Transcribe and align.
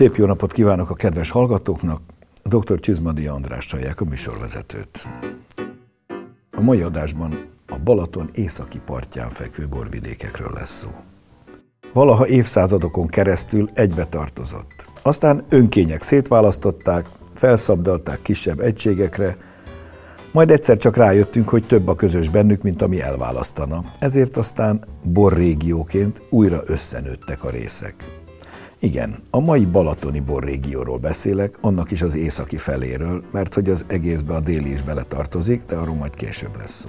Szép 0.00 0.16
jó 0.16 0.26
napot 0.26 0.52
kívánok 0.52 0.90
a 0.90 0.94
kedves 0.94 1.30
hallgatóknak! 1.30 2.00
Dr. 2.44 2.80
Csizmadi 2.80 3.26
András 3.26 3.70
hallják 3.70 4.00
a 4.00 4.04
műsorvezetőt. 4.04 5.06
A 6.50 6.60
mai 6.60 6.80
adásban 6.80 7.48
a 7.66 7.78
Balaton 7.78 8.30
északi 8.34 8.80
partján 8.84 9.30
fekvő 9.30 9.68
borvidékekről 9.68 10.50
lesz 10.54 10.78
szó. 10.78 10.88
Valaha 11.92 12.28
évszázadokon 12.28 13.06
keresztül 13.06 13.68
egybe 13.74 14.04
tartozott. 14.04 14.84
Aztán 15.02 15.44
önkények 15.48 16.02
szétválasztották, 16.02 17.08
felszabdalták 17.34 18.22
kisebb 18.22 18.60
egységekre, 18.60 19.36
majd 20.32 20.50
egyszer 20.50 20.76
csak 20.76 20.96
rájöttünk, 20.96 21.48
hogy 21.48 21.66
több 21.66 21.88
a 21.88 21.94
közös 21.94 22.28
bennük, 22.28 22.62
mint 22.62 22.82
ami 22.82 23.00
elválasztana. 23.00 23.84
Ezért 23.98 24.36
aztán 24.36 24.84
borrégióként 25.04 26.22
újra 26.30 26.62
összenőttek 26.66 27.44
a 27.44 27.50
részek. 27.50 28.19
Igen, 28.82 29.16
a 29.30 29.40
mai 29.40 29.64
balatoni 29.64 30.20
borrégióról 30.20 30.98
beszélek, 30.98 31.58
annak 31.60 31.90
is 31.90 32.02
az 32.02 32.14
északi 32.14 32.56
feléről, 32.56 33.22
mert 33.32 33.54
hogy 33.54 33.70
az 33.70 33.84
egészbe 33.86 34.34
a 34.34 34.40
déli 34.40 34.72
is 34.72 34.82
beletartozik, 34.82 35.62
de 35.66 35.76
arról 35.76 35.94
majd 35.94 36.14
később 36.14 36.56
lesz 36.58 36.72
szó. 36.72 36.88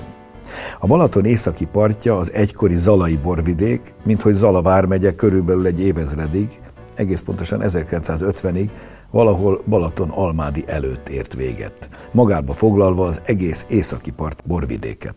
A 0.79 0.87
Balaton 0.87 1.25
északi 1.25 1.65
partja 1.65 2.17
az 2.17 2.31
egykori 2.31 2.75
Zalai 2.75 3.17
borvidék, 3.17 3.93
minthogy 4.03 4.33
Zala 4.33 4.61
vármegye 4.61 5.15
körülbelül 5.15 5.65
egy 5.65 5.81
évezredig, 5.81 6.59
egész 6.95 7.19
pontosan 7.19 7.61
1950-ig, 7.63 8.69
valahol 9.11 9.61
Balaton 9.65 10.09
Almádi 10.09 10.63
előtt 10.67 11.09
ért 11.09 11.33
véget, 11.33 11.89
magába 12.11 12.53
foglalva 12.53 13.05
az 13.05 13.21
egész 13.23 13.65
északi 13.69 14.11
part 14.11 14.43
borvidéket. 14.45 15.15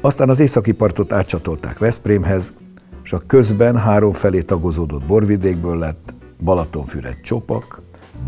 Aztán 0.00 0.28
az 0.28 0.40
északi 0.40 0.72
partot 0.72 1.12
átcsatolták 1.12 1.78
Veszprémhez, 1.78 2.52
és 3.04 3.12
a 3.12 3.22
közben 3.26 3.78
három 3.78 4.12
felé 4.12 4.40
tagozódott 4.40 5.06
borvidékből 5.06 5.78
lett 5.78 6.14
Balatonfüred 6.44 7.20
csopak, 7.20 7.82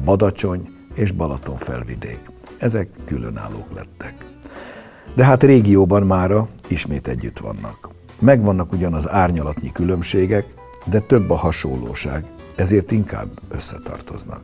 Badacsony 0.05 0.69
és 0.95 1.13
Balaton 1.13 1.57
felvidék. 1.57 2.21
Ezek 2.59 2.89
különállók 3.05 3.75
lettek. 3.75 4.15
De 5.15 5.25
hát 5.25 5.43
régióban 5.43 6.03
mára 6.03 6.49
ismét 6.69 7.09
együtt 7.09 7.39
vannak. 7.39 7.89
Megvannak 8.19 8.73
ugyan 8.73 8.95
az 8.95 9.09
árnyalatnyi 9.09 9.73
különbségek, 9.73 10.45
de 10.85 11.01
több 11.01 11.31
a 11.31 11.35
hasonlóság, 11.35 12.25
ezért 12.57 12.91
inkább 12.91 13.29
összetartoznak. 13.49 14.43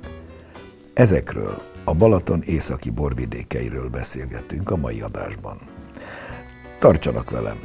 Ezekről 0.95 1.63
a 1.85 1.95
Balaton 1.95 2.43
északi 2.43 2.91
borvidékeiről 2.91 3.89
beszélgetünk 3.89 4.71
a 4.71 4.77
mai 4.77 5.01
adásban. 5.01 5.57
Tartsanak 6.79 7.31
velem, 7.31 7.57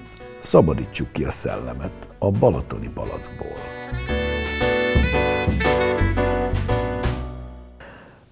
szabadítsuk 0.48 1.12
ki 1.12 1.24
a 1.24 1.32
szellemet 1.32 2.08
a 2.20 2.32
balatoni 2.32 2.90
palackból. 2.94 3.58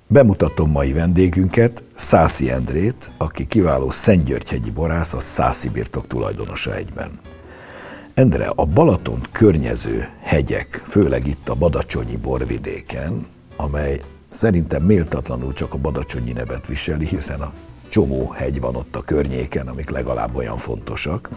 Bemutatom 0.07 0.71
mai 0.71 0.93
vendégünket, 0.93 1.83
Szászi 1.95 2.49
Endrét, 2.49 3.11
aki 3.17 3.45
kiváló 3.45 3.91
Szentgyörgyhegyi 3.91 4.71
borász, 4.71 5.13
a 5.13 5.19
Szászi 5.19 5.69
birtok 5.69 6.07
tulajdonosa 6.07 6.75
egyben. 6.75 7.19
Endre, 8.13 8.51
a 8.55 8.65
Balaton 8.65 9.21
környező 9.31 10.09
hegyek, 10.21 10.81
főleg 10.85 11.27
itt 11.27 11.49
a 11.49 11.55
Badacsonyi 11.55 12.15
borvidéken, 12.15 13.27
amely 13.55 14.01
szerintem 14.29 14.83
méltatlanul 14.83 15.53
csak 15.53 15.73
a 15.73 15.77
Badacsonyi 15.77 16.31
nevet 16.31 16.67
viseli, 16.67 17.05
hiszen 17.05 17.41
a 17.41 17.53
csomó 17.89 18.29
hegy 18.29 18.59
van 18.59 18.75
ott 18.75 18.95
a 18.95 19.01
környéken, 19.01 19.67
amik 19.67 19.89
legalább 19.89 20.35
olyan 20.35 20.57
fontosak. 20.57 21.29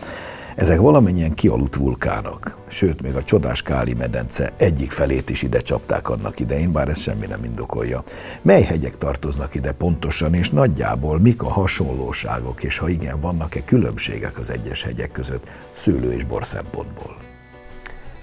Ezek 0.58 0.80
valamennyien 0.80 1.34
kialudt 1.34 1.76
vulkánok, 1.76 2.58
sőt, 2.66 3.02
még 3.02 3.14
a 3.14 3.24
csodás 3.24 3.62
Káli 3.62 3.94
medence 3.94 4.50
egyik 4.56 4.90
felét 4.90 5.30
is 5.30 5.42
ide 5.42 5.60
csapták 5.60 6.08
annak 6.08 6.40
idején, 6.40 6.72
bár 6.72 6.88
ez 6.88 6.98
semmi 6.98 7.26
nem 7.26 7.44
indokolja. 7.44 8.02
Mely 8.42 8.62
hegyek 8.62 8.98
tartoznak 8.98 9.54
ide 9.54 9.72
pontosan, 9.72 10.34
és 10.34 10.50
nagyjából 10.50 11.20
mik 11.20 11.42
a 11.42 11.48
hasonlóságok, 11.48 12.64
és 12.64 12.78
ha 12.78 12.88
igen, 12.88 13.20
vannak-e 13.20 13.64
különbségek 13.64 14.38
az 14.38 14.50
egyes 14.50 14.82
hegyek 14.82 15.12
között 15.12 15.50
szőlő 15.72 16.12
és 16.12 16.24
bor 16.24 16.44
szempontból? 16.44 17.16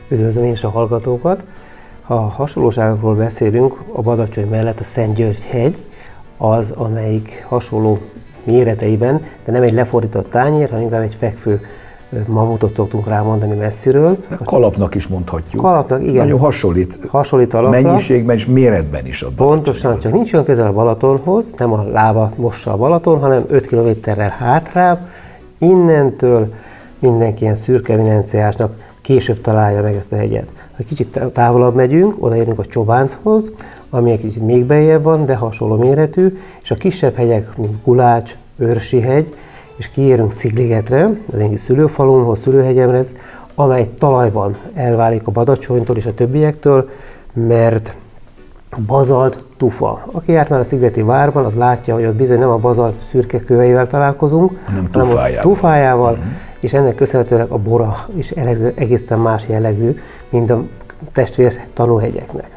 Üdvözlöm 0.09 0.43
én 0.43 0.51
is 0.51 0.63
a 0.63 0.69
hallgatókat! 0.69 1.43
Ha 2.01 2.15
hasonlóságokról 2.15 3.15
beszélünk, 3.15 3.83
a 3.93 4.01
Badacsony 4.01 4.47
mellett 4.47 4.79
a 4.79 4.83
Szent 4.83 5.15
György 5.15 5.43
hegy 5.43 5.83
az, 6.37 6.71
amelyik 6.71 7.45
hasonló 7.47 7.99
méreteiben, 8.43 9.23
de 9.45 9.51
nem 9.51 9.63
egy 9.63 9.73
lefordított 9.73 10.29
tányér, 10.29 10.69
hanem 10.69 10.83
inkább 10.83 11.01
egy 11.01 11.15
fekvő 11.15 11.61
mamutot 12.27 12.75
szoktunk 12.75 13.07
rámondani 13.07 13.55
messziről. 13.55 14.17
Kalapnak 14.43 14.95
is 14.95 15.07
mondhatjuk. 15.07 15.61
Kalapnak, 15.61 16.01
igen. 16.01 16.25
Nagyon 16.25 16.39
hasonlít. 16.39 16.97
Hasonlít 17.09 17.53
alapra. 17.53 17.81
Mennyiségben 17.81 18.35
és 18.35 18.45
méretben 18.45 19.05
is 19.05 19.21
a 19.21 19.29
Pontosan, 19.35 19.99
csak 19.99 20.11
nincs 20.11 20.33
olyan 20.33 20.45
közel 20.45 20.67
a 20.67 20.73
Balatonhoz, 20.73 21.53
nem 21.57 21.73
a 21.73 21.83
lába 21.83 22.31
mossa 22.35 22.71
a 22.71 22.77
Balaton, 22.77 23.19
hanem 23.19 23.45
5 23.49 23.67
kilométerrel 23.67 24.35
hátrább. 24.37 25.07
Innentől 25.57 26.53
mindenki 26.99 27.43
ilyen 27.43 27.55
szürke 27.55 27.93
eminenciásnak 27.93 28.83
később 29.01 29.41
találja 29.41 29.81
meg 29.81 29.95
ezt 29.95 30.11
a 30.11 30.15
hegyet. 30.15 30.51
Ha 30.77 30.83
kicsit 30.87 31.19
távolabb 31.33 31.75
megyünk, 31.75 32.15
odaérünk 32.19 32.59
a 32.59 32.65
Csobánchoz, 32.65 33.51
ami 33.89 34.11
egy 34.11 34.19
kicsit 34.19 34.45
még 34.45 34.65
beljebb 34.65 35.03
van, 35.03 35.25
de 35.25 35.35
hasonló 35.35 35.75
méretű, 35.75 36.37
és 36.61 36.71
a 36.71 36.75
kisebb 36.75 37.15
hegyek, 37.15 37.57
mint 37.57 37.77
Gulács, 37.83 38.35
Őrsi 38.57 38.99
hegy, 38.99 39.33
és 39.75 39.89
kiérünk 39.89 40.31
Szigligetre, 40.31 41.09
az 41.33 41.39
én 41.39 41.57
szülőfalumhoz, 41.57 42.39
szülőhegyemhez, 42.39 43.11
amely 43.55 43.89
talajban 43.99 44.55
elválik 44.73 45.27
a 45.27 45.31
Badacsonytól 45.31 45.95
és 45.95 46.05
a 46.05 46.13
többiektől, 46.13 46.89
mert 47.33 47.95
bazalt 48.85 49.43
tufa. 49.57 50.03
Aki 50.11 50.31
járt 50.31 50.49
már 50.49 50.59
a 50.59 50.63
Szigleti 50.63 51.01
várban, 51.01 51.45
az 51.45 51.55
látja, 51.55 51.93
hogy 51.93 52.05
ott 52.05 52.15
bizony 52.15 52.37
nem 52.37 52.49
a 52.49 52.57
bazalt 52.57 53.03
szürke 53.03 53.39
köveivel 53.39 53.87
találkozunk, 53.87 54.51
hanem 54.65 54.91
tufájával. 54.91 55.41
tufájával 55.41 56.11
uh-huh. 56.11 56.25
és 56.59 56.73
ennek 56.73 56.95
köszönhetőleg 56.95 57.49
a 57.49 57.57
bora 57.57 57.95
is 58.17 58.31
egészen 58.75 59.19
más 59.19 59.43
jellegű, 59.47 59.99
mint 60.29 60.49
a 60.49 60.63
testvér 61.13 61.53
tanúhegyeknek. 61.73 62.54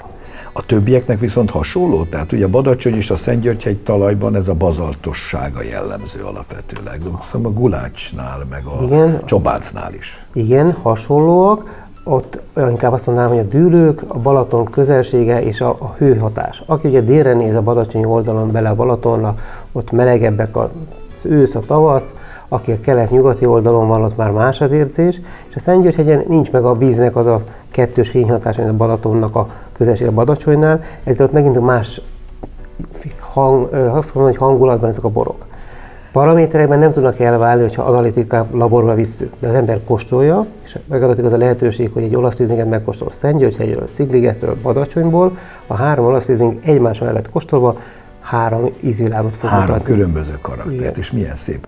A 0.58 0.62
többieknek 0.66 1.20
viszont 1.20 1.50
hasonló, 1.50 2.04
tehát 2.04 2.32
ugye 2.32 2.44
a 2.44 2.48
Badacsony 2.48 2.94
és 2.94 3.10
a 3.10 3.16
Szentgyörgyhegy 3.16 3.76
talajban 3.76 4.34
ez 4.34 4.48
a 4.48 4.54
bazaltossága 4.54 5.62
jellemző 5.62 6.22
alapvetőleg. 6.22 7.00
Szóval 7.32 7.50
a 7.50 7.54
Gulácsnál, 7.54 8.46
meg 8.50 8.64
a 8.64 8.82
Igen, 8.82 9.22
Csobácnál 9.24 9.94
is. 9.94 10.26
Igen, 10.32 10.72
hasonlóak. 10.82 11.86
Ott 12.04 12.40
inkább 12.56 12.92
azt 12.92 13.06
mondanám, 13.06 13.30
hogy 13.30 13.38
a 13.38 13.42
dűlők, 13.42 14.02
a 14.08 14.18
Balaton 14.18 14.64
közelsége 14.64 15.42
és 15.42 15.60
a, 15.60 15.68
a 15.68 15.94
hőhatás. 15.98 16.62
Aki 16.66 16.88
ugye 16.88 17.00
délre 17.00 17.32
néz 17.32 17.54
a 17.54 17.62
Badacsony 17.62 18.04
oldalon 18.04 18.50
bele 18.50 18.68
a 18.68 18.74
Balatonra, 18.74 19.38
ott 19.72 19.90
melegebbek 19.90 20.56
az 20.56 20.68
ősz, 21.22 21.54
a 21.54 21.60
tavasz, 21.60 22.12
aki 22.48 22.72
a 22.72 22.80
kelet-nyugati 22.80 23.46
oldalon 23.46 23.88
van, 23.88 24.02
ott 24.02 24.16
már 24.16 24.30
más 24.30 24.60
az 24.60 24.72
érzés, 24.72 25.20
és 25.48 25.54
a 25.54 25.58
Szentgyörgyhegyen 25.58 26.24
nincs 26.28 26.50
meg 26.50 26.64
a 26.64 26.76
víznek 26.76 27.16
az 27.16 27.26
a 27.26 27.42
kettős 27.70 28.08
fényhatás, 28.08 28.56
mint 28.56 28.68
a 28.70 28.74
Balatonnak 28.74 29.36
a 29.36 29.48
közelség 29.72 30.06
a 30.06 30.12
Badacsonynál, 30.12 30.82
ezért 31.04 31.20
ott 31.20 31.32
megint 31.32 31.60
más 31.60 32.00
hang, 33.20 33.72
azt 33.72 34.14
mondom, 34.14 34.32
hogy 34.32 34.36
hangulatban 34.36 34.90
ezek 34.90 35.04
a 35.04 35.08
borok. 35.08 35.46
Paraméterekben 36.12 36.78
nem 36.78 36.92
tudnak 36.92 37.20
elválni, 37.20 37.62
hogyha 37.62 37.82
analitikán 37.82 38.46
laborba 38.52 38.94
visszük, 38.94 39.32
de 39.38 39.48
az 39.48 39.54
ember 39.54 39.80
kóstolja, 39.84 40.46
és 40.64 40.78
megadatik 40.88 41.24
az 41.24 41.32
a 41.32 41.36
lehetőség, 41.36 41.90
hogy 41.92 42.02
egy 42.02 42.14
olasz 42.14 42.34
tízinget 42.34 42.68
megkóstol 42.68 43.10
Szentgyörgyhegyről, 43.12 43.86
Szigligetről, 43.86 44.56
Badacsonyból, 44.62 45.36
a 45.66 45.74
három 45.74 46.04
olasz 46.04 46.24
tízing 46.24 46.60
egymás 46.64 46.98
mellett 46.98 47.30
kóstolva 47.30 47.76
három 48.20 48.70
ízvilágot 48.80 49.36
fog 49.36 49.48
Három 49.50 49.66
mutatni. 49.66 49.94
különböző 49.94 50.38
karaktert, 50.40 50.72
Igen. 50.74 50.92
és 50.96 51.10
milyen 51.10 51.34
szép. 51.34 51.66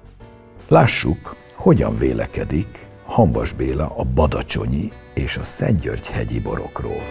Lássuk, 0.70 1.36
hogyan 1.54 1.98
vélekedik 1.98 2.86
Hanvas 3.04 3.52
Béla 3.52 3.92
a 3.96 4.04
Badacsonyi 4.04 4.92
és 5.14 5.36
a 5.36 5.44
Szentgyörgy-hegyi 5.44 6.40
borokról. 6.40 7.02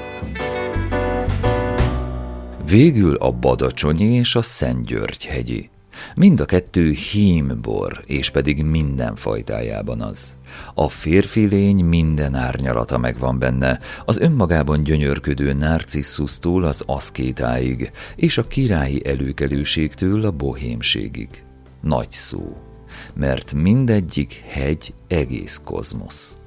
Végül 2.66 3.16
a 3.16 3.32
Badacsonyi 3.32 4.06
és 4.06 4.36
a 4.36 4.42
Szentgyörgy-hegyi. 4.42 5.70
Mind 6.16 6.40
a 6.40 6.46
kettő 6.46 6.92
hímbor, 6.92 8.04
és 8.06 8.30
pedig 8.30 8.64
minden 8.64 9.16
fajtájában 9.16 10.02
az. 10.02 10.38
A 10.74 10.90
férfi 10.90 11.46
lény 11.46 11.86
minden 11.86 12.36
árnyalata 12.36 12.98
megvan 12.98 13.40
benne, 13.40 13.80
az 14.06 14.18
önmagában 14.18 14.84
gyönyörködő 14.84 15.54
narcisszusztól 15.54 16.64
az 16.64 16.84
aszkétáig, 16.86 17.92
és 18.16 18.38
a 18.38 18.48
királyi 18.48 19.08
előkelőségtől 19.08 20.26
a 20.26 20.32
bohémségig. 20.32 21.44
Nagy 21.82 22.12
szó 22.12 22.68
mert 23.14 23.54
mindegyik 23.54 24.44
hegy 24.48 24.94
egész 25.08 25.62
kozmosz. 25.64 26.38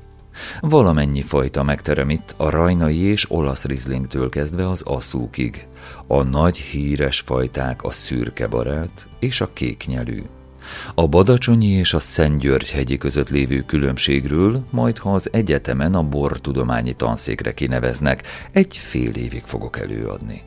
Valamennyi 0.60 1.22
fajta 1.22 1.62
megterem 1.62 2.10
itt 2.10 2.34
a 2.36 2.50
rajnai 2.50 2.98
és 2.98 3.30
olasz 3.30 3.64
rizlingtől 3.64 4.28
kezdve 4.28 4.68
az 4.68 4.82
aszúkig, 4.82 5.66
a 6.06 6.22
nagy 6.22 6.56
híres 6.56 7.20
fajták 7.20 7.82
a 7.82 7.90
szürke 7.90 8.46
barát 8.46 9.08
és 9.18 9.40
a 9.40 9.52
kéknyelű. 9.52 10.22
A 10.94 11.08
Badacsonyi 11.08 11.66
és 11.66 11.94
a 11.94 12.00
hegyi 12.72 12.98
között 12.98 13.28
lévő 13.28 13.60
különbségről, 13.60 14.64
majd 14.70 14.98
ha 14.98 15.12
az 15.12 15.28
egyetemen 15.32 15.94
a 15.94 16.02
bortudományi 16.02 16.92
tanszékre 16.92 17.54
kineveznek, 17.54 18.22
egy 18.52 18.76
fél 18.76 19.14
évig 19.14 19.42
fogok 19.44 19.78
előadni. 19.78 20.42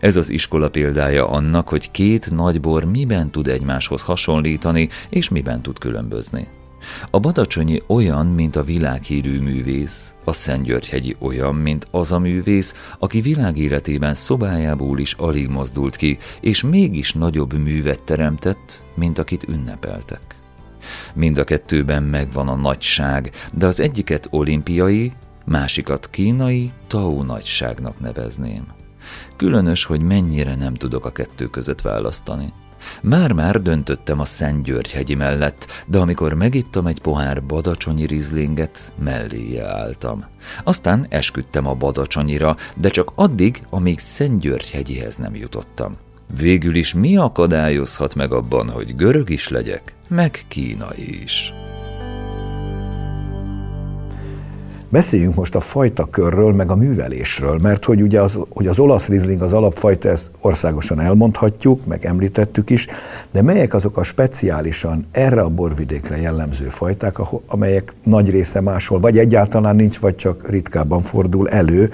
Ez 0.00 0.16
az 0.16 0.30
iskola 0.30 0.68
példája 0.68 1.28
annak, 1.28 1.68
hogy 1.68 1.90
két 1.90 2.30
nagybor 2.30 2.84
miben 2.84 3.30
tud 3.30 3.48
egymáshoz 3.48 4.02
hasonlítani, 4.02 4.88
és 5.08 5.28
miben 5.28 5.62
tud 5.62 5.78
különbözni. 5.78 6.48
A 7.10 7.18
Badacsonyi 7.18 7.82
olyan, 7.86 8.26
mint 8.26 8.56
a 8.56 8.64
világhírű 8.64 9.40
művész, 9.40 10.14
a 10.24 10.32
Szentgyörgyhegyi 10.32 11.16
olyan, 11.18 11.54
mint 11.54 11.86
az 11.90 12.12
a 12.12 12.18
művész, 12.18 12.74
aki 12.98 13.20
világéletében 13.20 14.14
szobájából 14.14 14.98
is 14.98 15.12
alig 15.12 15.48
mozdult 15.48 15.96
ki, 15.96 16.18
és 16.40 16.62
mégis 16.62 17.12
nagyobb 17.12 17.52
művet 17.52 18.00
teremtett, 18.00 18.84
mint 18.94 19.18
akit 19.18 19.48
ünnepeltek. 19.48 20.20
Mind 21.14 21.38
a 21.38 21.44
kettőben 21.44 22.02
megvan 22.02 22.48
a 22.48 22.54
nagyság, 22.54 23.30
de 23.52 23.66
az 23.66 23.80
egyiket 23.80 24.28
olimpiai, 24.30 25.12
másikat 25.44 26.10
kínai 26.10 26.72
Tao 26.86 27.22
nagyságnak 27.22 28.00
nevezném. 28.00 28.77
Különös, 29.36 29.84
hogy 29.84 30.00
mennyire 30.00 30.54
nem 30.54 30.74
tudok 30.74 31.06
a 31.06 31.12
kettő 31.12 31.46
között 31.46 31.80
választani. 31.80 32.52
Már-már 33.02 33.62
döntöttem 33.62 34.20
a 34.20 34.24
Szent 34.24 34.62
György 34.62 34.92
hegyi 34.92 35.14
mellett, 35.14 35.66
de 35.86 35.98
amikor 35.98 36.34
megittam 36.34 36.86
egy 36.86 37.00
pohár 37.00 37.44
badacsonyi 37.44 38.06
rizlinget, 38.06 38.92
melléje 39.02 39.66
álltam. 39.66 40.24
Aztán 40.64 41.06
esküdtem 41.08 41.66
a 41.66 41.74
badacsonyira, 41.74 42.56
de 42.74 42.88
csak 42.88 43.12
addig, 43.14 43.62
amíg 43.70 43.98
Szent 43.98 44.40
György 44.40 44.70
hegyihez 44.70 45.16
nem 45.16 45.34
jutottam. 45.34 45.96
Végül 46.38 46.74
is 46.74 46.94
mi 46.94 47.16
akadályozhat 47.16 48.14
meg 48.14 48.32
abban, 48.32 48.70
hogy 48.70 48.96
görög 48.96 49.30
is 49.30 49.48
legyek, 49.48 49.94
meg 50.08 50.44
kínai 50.48 51.22
is? 51.22 51.52
Beszéljünk 54.90 55.34
most 55.34 55.54
a 55.54 55.60
fajta 55.60 56.04
körről, 56.10 56.52
meg 56.52 56.70
a 56.70 56.76
művelésről, 56.76 57.58
mert 57.62 57.84
hogy 57.84 58.02
ugye 58.02 58.20
az, 58.20 58.38
hogy 58.48 58.66
az 58.66 58.78
olasz 58.78 59.08
rizling 59.08 59.42
az 59.42 59.52
alapfajta, 59.52 60.08
ezt 60.08 60.30
országosan 60.40 61.00
elmondhatjuk, 61.00 61.86
meg 61.86 62.04
említettük 62.04 62.70
is, 62.70 62.86
de 63.30 63.42
melyek 63.42 63.74
azok 63.74 63.96
a 63.96 64.02
speciálisan 64.02 65.06
erre 65.10 65.40
a 65.40 65.48
borvidékre 65.48 66.16
jellemző 66.16 66.68
fajták, 66.68 67.16
amelyek 67.46 67.92
nagy 68.04 68.30
része 68.30 68.60
máshol, 68.60 69.00
vagy 69.00 69.18
egyáltalán 69.18 69.76
nincs, 69.76 69.98
vagy 69.98 70.16
csak 70.16 70.50
ritkábban 70.50 71.00
fordul 71.00 71.48
elő, 71.48 71.92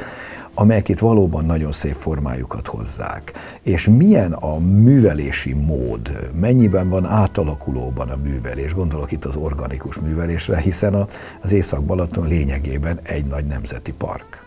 amelyek 0.54 0.88
itt 0.88 0.98
valóban 0.98 1.44
nagyon 1.44 1.72
szép 1.72 1.94
formájukat 1.94 2.66
hozzák. 2.66 3.32
És 3.62 3.88
milyen 3.96 4.32
a 4.32 4.58
művelési 4.58 5.52
mód, 5.52 6.30
mennyiben 6.40 6.88
van 6.88 7.04
átalakulóban 7.04 8.08
a 8.08 8.16
művelés, 8.22 8.74
gondolok 8.74 9.12
itt 9.12 9.24
az 9.24 9.36
organikus 9.36 9.98
művelésre, 9.98 10.58
hiszen 10.58 11.06
az 11.42 11.52
Észak-Balaton 11.52 12.26
lényegében 12.26 12.98
egy 13.02 13.26
nagy 13.26 13.44
nemzeti 13.44 13.92
park. 13.92 14.46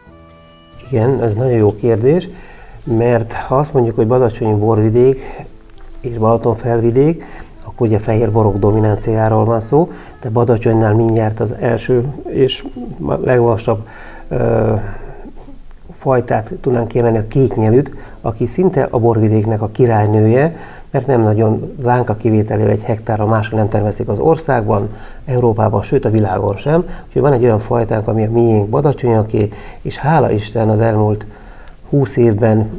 Igen, 0.92 1.22
ez 1.22 1.34
nagyon 1.34 1.58
jó 1.58 1.76
kérdés, 1.76 2.28
mert 2.84 3.34
ha 3.34 3.58
azt 3.58 3.74
mondjuk, 3.74 3.96
hogy 3.96 4.08
Badacsonyi 4.08 4.60
borvidék 4.60 5.46
és 6.00 6.18
Balaton 6.18 6.56
felvidék, 6.56 7.24
akkor 7.66 7.88
ugye 7.88 8.00
fehér 8.00 8.32
borok 8.32 8.58
dominanciáról 8.58 9.46
van 9.46 9.60
szó, 9.60 9.92
de 10.22 10.30
Badacsonynál 10.30 10.94
mindjárt 10.94 11.40
az 11.40 11.54
első 11.60 12.04
és 12.28 12.66
legmagasabb 13.24 13.88
fajtát 16.08 16.52
tudnánk 16.62 16.88
kiemelni, 16.88 17.18
a 17.18 17.28
kéknyelűt, 17.28 17.92
aki 18.22 18.46
szinte 18.46 18.88
a 18.90 19.00
borvidéknek 19.00 19.62
a 19.62 19.68
királynője, 19.68 20.56
mert 20.90 21.08
nem 21.08 21.22
nagyon 21.22 21.74
zánka 21.80 22.16
kivételével 22.16 22.72
egy 22.72 22.82
hektárra 22.82 23.26
másra 23.26 23.58
nem 23.58 23.70
termesztik 23.70 24.08
az 24.08 24.20
országban, 24.20 24.90
Európában, 25.26 25.82
sőt 25.82 26.06
a 26.06 26.10
világon 26.10 26.56
sem. 26.56 26.86
Úgyhogy 27.08 27.22
van 27.22 27.34
egy 27.34 27.44
olyan 27.44 27.60
fajtánk, 27.60 28.08
ami 28.08 28.26
a 28.26 28.32
miénk 28.32 28.70
badacsonyaké, 28.70 29.50
és 29.82 29.98
hála 29.98 30.32
Isten 30.32 30.70
az 30.70 30.80
elmúlt 30.80 31.26
20 31.90 32.18
évben 32.18 32.70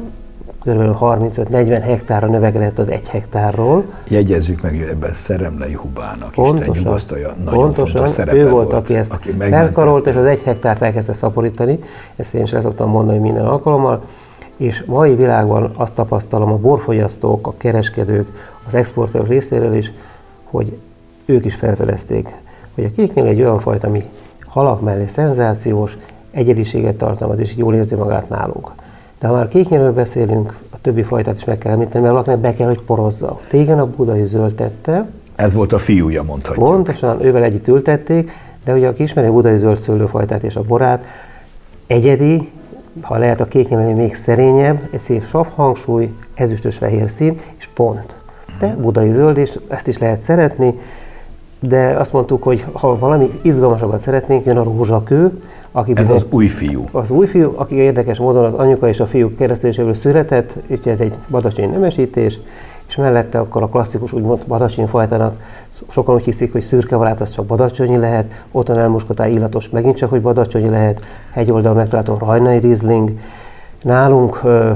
kb. 0.59 0.97
35-40 0.99 1.79
hektárra 1.83 2.27
növekedett 2.27 2.79
az 2.79 2.89
egy 2.89 3.07
hektárról. 3.07 3.85
Jegyezzük 4.07 4.61
meg, 4.61 4.71
hogy 4.71 4.87
ebben 4.89 5.13
Szeremlei 5.13 5.73
Hubának 5.73 6.31
pontosan, 6.31 6.73
Isten 6.73 6.83
nyugasztalja, 6.83 7.33
nagyon 7.45 7.61
pontosan, 7.61 7.95
fontos 7.95 8.09
szerepe 8.09 8.37
ő 8.37 8.49
volt, 8.49 8.73
aki 8.73 8.95
ezt 8.95 9.11
aki 9.11 9.35
elkarolt, 9.39 10.07
és 10.07 10.15
az 10.15 10.25
egy 10.25 10.41
hektárt 10.41 10.81
elkezdte 10.81 11.13
szaporítani. 11.13 11.79
Ezt 12.15 12.33
én 12.33 12.41
is 12.41 12.53
el 12.53 12.61
szoktam 12.61 12.89
mondani 12.89 13.17
minden 13.17 13.45
alkalommal. 13.45 14.03
És 14.57 14.83
mai 14.85 15.15
világban 15.15 15.71
azt 15.75 15.93
tapasztalom 15.93 16.51
a 16.51 16.57
borfogyasztók, 16.57 17.47
a 17.47 17.53
kereskedők, 17.57 18.27
az 18.67 18.73
exportőrök 18.73 19.27
részéről 19.27 19.73
is, 19.73 19.91
hogy 20.43 20.77
ők 21.25 21.45
is 21.45 21.55
felfedezték, 21.55 22.35
hogy 22.75 22.83
a 22.83 22.89
kéknél 22.95 23.25
egy 23.25 23.41
olyan 23.41 23.59
fajta, 23.59 23.87
ami 23.87 24.03
halak 24.45 24.81
mellé 24.81 25.07
szenzációs, 25.07 25.97
egyediséget 26.31 26.95
tartalmaz, 26.95 27.39
és 27.39 27.55
jól 27.55 27.75
érzi 27.75 27.95
magát 27.95 28.29
nálunk. 28.29 28.71
De 29.19 29.27
ha 29.27 29.35
már 29.35 29.47
kéknyelről 29.47 29.93
beszélünk, 29.93 30.57
a 30.69 30.81
többi 30.81 31.03
fajtát 31.03 31.35
is 31.35 31.43
meg 31.43 31.57
kell 31.57 31.71
említeni, 31.71 32.03
mert 32.03 32.11
valakinek 32.13 32.39
be 32.39 32.53
kell, 32.53 32.67
hogy 32.67 32.81
porozza. 32.81 33.39
Régen 33.49 33.79
a 33.79 33.85
budai 33.85 34.25
zöldtette. 34.25 35.09
Ez 35.35 35.53
volt 35.53 35.73
a 35.73 35.77
fiúja, 35.77 36.23
mondhatjuk. 36.23 36.65
Pontosan, 36.65 37.23
ővel 37.23 37.43
együtt 37.43 37.67
ültették, 37.67 38.31
de 38.63 38.73
ugye 38.73 38.87
aki 38.87 39.03
ismeri 39.03 39.27
a 39.27 39.31
budai 39.31 39.57
zöld 39.57 39.79
szőlőfajtát 39.79 40.43
és 40.43 40.55
a 40.55 40.61
borát, 40.61 41.03
egyedi, 41.87 42.49
ha 43.01 43.17
lehet 43.17 43.41
a 43.41 43.45
kéknyeleni 43.45 43.93
még 43.93 44.15
szerényebb, 44.15 44.79
egy 44.91 44.99
szép 44.99 45.25
sav 45.25 45.47
hangsúly, 45.55 46.13
ezüstös 46.33 46.77
fehér 46.77 47.09
szín, 47.09 47.39
és 47.57 47.69
pont. 47.73 48.15
De 48.59 48.75
budai 48.75 49.13
zöld, 49.13 49.37
és 49.37 49.59
ezt 49.67 49.87
is 49.87 49.97
lehet 49.97 50.21
szeretni, 50.21 50.79
de 51.59 51.87
azt 51.87 52.13
mondtuk, 52.13 52.43
hogy 52.43 52.65
ha 52.71 52.97
valami 52.97 53.29
izgalmasabbat 53.41 53.99
szeretnénk, 53.99 54.45
jön 54.45 54.57
a 54.57 54.63
rózsakő, 54.63 55.39
aki 55.71 55.91
ez 55.95 56.09
az 56.09 56.25
új 56.29 56.47
fiú. 56.47 56.83
Az 56.91 57.09
új 57.09 57.25
fiú, 57.27 57.53
aki 57.55 57.75
érdekes 57.75 58.17
módon 58.17 58.45
az 58.45 58.53
anyuka 58.53 58.87
és 58.87 58.99
a 58.99 59.05
fiú 59.05 59.35
keresztéséből 59.35 59.93
született, 59.93 60.53
úgyhogy 60.67 60.91
ez 60.91 60.99
egy 60.99 61.13
badacsony 61.29 61.69
nemesítés, 61.69 62.39
és 62.87 62.95
mellette 62.95 63.39
akkor 63.39 63.63
a 63.63 63.67
klasszikus 63.67 64.13
úgymond 64.13 64.45
badacsony 64.47 64.87
fajtának 64.87 65.35
sokan 65.87 66.15
úgy 66.15 66.23
hiszik, 66.23 66.51
hogy 66.51 66.63
szürke 66.63 66.95
varát 66.95 67.21
az 67.21 67.31
csak 67.31 67.45
badacsonyi 67.45 67.97
lehet, 67.97 68.43
otthon 68.51 68.77
elmuskatá 68.77 69.27
illatos 69.27 69.69
megint 69.69 69.95
csak, 69.95 70.09
hogy 70.09 70.21
badacsonyi 70.21 70.69
lehet, 70.69 71.01
hegyoldal 71.31 71.73
megtalálható 71.73 72.25
rajnai 72.25 72.57
rizling. 72.57 73.19
Nálunk 73.83 74.39
ö, 74.43 74.71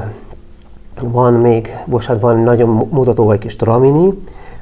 van 1.02 1.34
még, 1.34 1.78
bocsánat, 1.86 2.22
van 2.22 2.40
nagyon 2.40 2.88
mutató 2.90 3.32
egy 3.32 3.40
kis 3.40 3.56
tramini, 3.56 4.20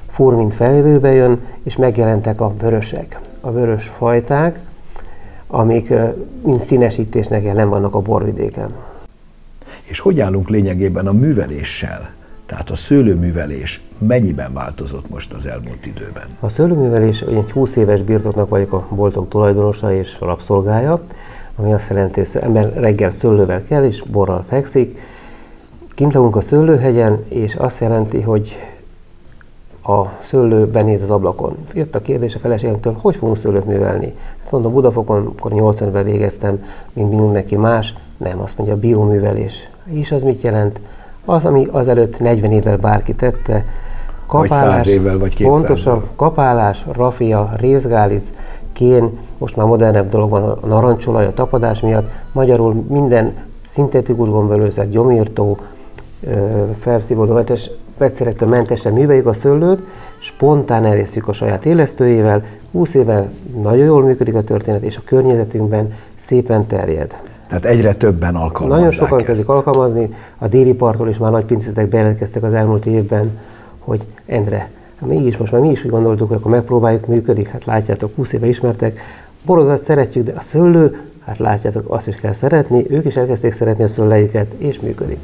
fur, 0.07 0.35
mint 0.35 0.53
felvőbe 0.53 1.11
jön, 1.11 1.39
és 1.63 1.75
megjelentek 1.75 2.41
a 2.41 2.53
vörösek, 2.61 3.19
a 3.41 3.51
vörös 3.51 3.87
fajták, 3.87 4.59
amik 5.51 5.93
mind 6.41 6.63
színesítésnek 6.63 7.43
jelen 7.43 7.69
vannak 7.69 7.95
a 7.95 7.99
borvidéken. 7.99 8.73
És 9.83 9.99
hogy 9.99 10.19
állunk 10.19 10.49
lényegében 10.49 11.07
a 11.07 11.11
műveléssel? 11.11 12.09
Tehát 12.45 12.69
a 12.69 12.75
szőlőművelés 12.75 13.81
mennyiben 13.97 14.53
változott 14.53 15.09
most 15.09 15.33
az 15.33 15.45
elmúlt 15.45 15.85
időben? 15.85 16.23
A 16.39 16.49
szőlőművelés, 16.49 17.21
egy 17.21 17.51
20 17.51 17.75
éves 17.75 18.01
birtoknak 18.01 18.49
vagyok 18.49 18.73
a 18.73 18.87
boltok 18.89 19.29
tulajdonosa 19.29 19.93
és 19.93 20.17
rabszolgája, 20.19 21.01
ami 21.55 21.73
azt 21.73 21.89
jelenti, 21.89 22.19
hogy 22.19 22.41
ember 22.41 22.73
reggel 22.73 23.11
szőlővel 23.11 23.63
kell 23.63 23.83
és 23.83 24.03
borral 24.11 24.45
fekszik. 24.47 24.99
Kint 25.95 26.13
lakunk 26.13 26.35
a 26.35 26.41
szőlőhegyen, 26.41 27.23
és 27.29 27.55
azt 27.55 27.79
jelenti, 27.79 28.21
hogy 28.21 28.57
a 29.83 30.05
szőlő 30.19 30.65
benéz 30.65 31.01
az 31.01 31.09
ablakon. 31.09 31.57
Jött 31.73 31.95
a 31.95 32.01
kérdés 32.01 32.35
a 32.35 32.39
feleségemtől, 32.39 32.97
hogy 33.01 33.15
fogunk 33.15 33.37
szőlőt 33.37 33.65
művelni. 33.65 34.13
Hát 34.41 34.51
mondom, 34.51 34.73
Budafokon, 34.73 35.33
akkor 35.37 35.51
80-ben 35.55 36.03
végeztem, 36.03 36.63
mint 36.93 37.09
mindenki 37.09 37.55
más. 37.55 37.93
Nem, 38.17 38.39
azt 38.39 38.57
mondja, 38.57 38.77
bioművelés. 38.77 39.69
És 39.85 40.11
az 40.11 40.21
mit 40.21 40.41
jelent? 40.41 40.79
Az, 41.25 41.45
ami 41.45 41.67
azelőtt 41.71 42.19
40 42.19 42.51
évvel 42.51 42.77
bárki 42.77 43.13
tette, 43.13 43.65
kapálás, 44.27 44.59
vagy 44.59 44.83
100 44.83 44.87
évvel, 44.87 45.17
vagy 45.17 45.35
200 45.35 45.53
Pontosan, 45.53 46.03
kapálás, 46.15 46.85
rafia, 46.91 47.53
részgálic, 47.55 48.31
kén, 48.73 49.17
most 49.37 49.55
már 49.55 49.65
modernebb 49.65 50.09
dolog 50.09 50.29
van 50.29 50.43
a 50.43 50.67
narancsolaj, 50.67 51.25
a 51.25 51.33
tapadás 51.33 51.79
miatt. 51.79 52.09
Magyarul 52.31 52.73
minden 52.87 53.33
szintetikus 53.67 54.29
gombölőszer, 54.29 54.89
gyomírtó, 54.89 55.57
felszívódómentes 56.79 57.69
vegyszerektől 58.01 58.49
mentesen 58.49 58.93
műveljük 58.93 59.25
a 59.25 59.33
szőlőt, 59.33 59.79
spontán 60.19 60.85
elészjük 60.85 61.27
a 61.27 61.33
saját 61.33 61.65
élesztőjével, 61.65 62.43
20 62.71 62.93
évvel 62.93 63.31
nagyon 63.61 63.85
jól 63.85 64.03
működik 64.03 64.35
a 64.35 64.41
történet, 64.41 64.81
és 64.81 64.97
a 64.97 65.01
környezetünkben 65.05 65.93
szépen 66.19 66.67
terjed. 66.67 67.15
Tehát 67.47 67.65
egyre 67.65 67.93
többen 67.93 68.35
alkalmazzák 68.35 68.79
Nagyon 68.79 68.93
sokan 68.93 69.17
kezdik 69.17 69.49
alkalmazni, 69.49 70.13
a 70.37 70.47
déli 70.47 70.73
parttól 70.73 71.09
is 71.09 71.17
már 71.17 71.31
nagy 71.31 71.45
pincétek 71.45 71.87
bejelentkeztek 71.87 72.43
az 72.43 72.53
elmúlt 72.53 72.85
évben, 72.85 73.39
hogy 73.79 74.01
Endre, 74.25 74.69
mégis 74.99 75.37
most 75.37 75.51
már 75.51 75.61
mi 75.61 75.69
is 75.69 75.85
úgy 75.85 75.91
gondoltuk, 75.91 76.27
hogy 76.27 76.37
akkor 76.37 76.51
megpróbáljuk, 76.51 77.07
működik, 77.07 77.47
hát 77.47 77.65
látjátok, 77.65 78.15
20 78.15 78.31
éve 78.31 78.47
ismertek, 78.47 78.99
borozat 79.45 79.83
szeretjük, 79.83 80.25
de 80.25 80.33
a 80.37 80.41
szőlő, 80.41 81.01
hát 81.25 81.37
látjátok, 81.37 81.85
azt 81.93 82.07
is 82.07 82.15
kell 82.15 82.33
szeretni, 82.33 82.85
ők 82.89 83.05
is 83.05 83.15
elkezdték 83.15 83.53
szeretni 83.53 83.83
a 83.83 83.87
szőleiket, 83.87 84.53
és 84.57 84.79
működik. 84.79 85.19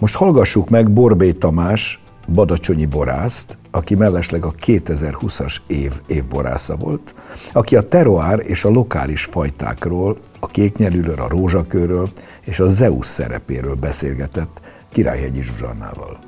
Most 0.00 0.14
hallgassuk 0.14 0.68
meg 0.68 0.90
Borbé 0.90 1.32
Tamás, 1.32 2.00
badacsonyi 2.34 2.86
borászt, 2.86 3.56
aki 3.70 3.94
mellesleg 3.94 4.44
a 4.44 4.52
2020-as 4.66 5.56
év 5.66 5.92
évborásza 6.06 6.76
volt, 6.76 7.14
aki 7.52 7.76
a 7.76 7.82
teroár 7.82 8.38
és 8.42 8.64
a 8.64 8.68
lokális 8.68 9.24
fajtákról, 9.24 10.18
a 10.40 10.46
kéknyelűről, 10.46 11.20
a 11.20 11.28
rózsakőről 11.28 12.08
és 12.44 12.60
a 12.60 12.68
Zeus 12.68 13.06
szerepéről 13.06 13.74
beszélgetett 13.74 14.60
Királyhegyi 14.92 15.42
Zsuzsannával. 15.42 16.18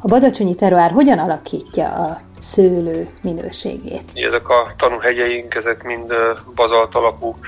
A 0.00 0.08
badacsonyi 0.08 0.54
teroár 0.54 0.90
hogyan 0.90 1.18
alakítja 1.18 1.92
a 1.92 2.18
szőlő 2.40 3.08
minőségét? 3.22 4.10
Ezek 4.14 4.48
a 4.48 4.66
tanúhegyeink, 4.76 5.54
ezek 5.54 5.82
mind 5.82 6.14
bazalt 6.54 6.94
alapú 6.94 7.38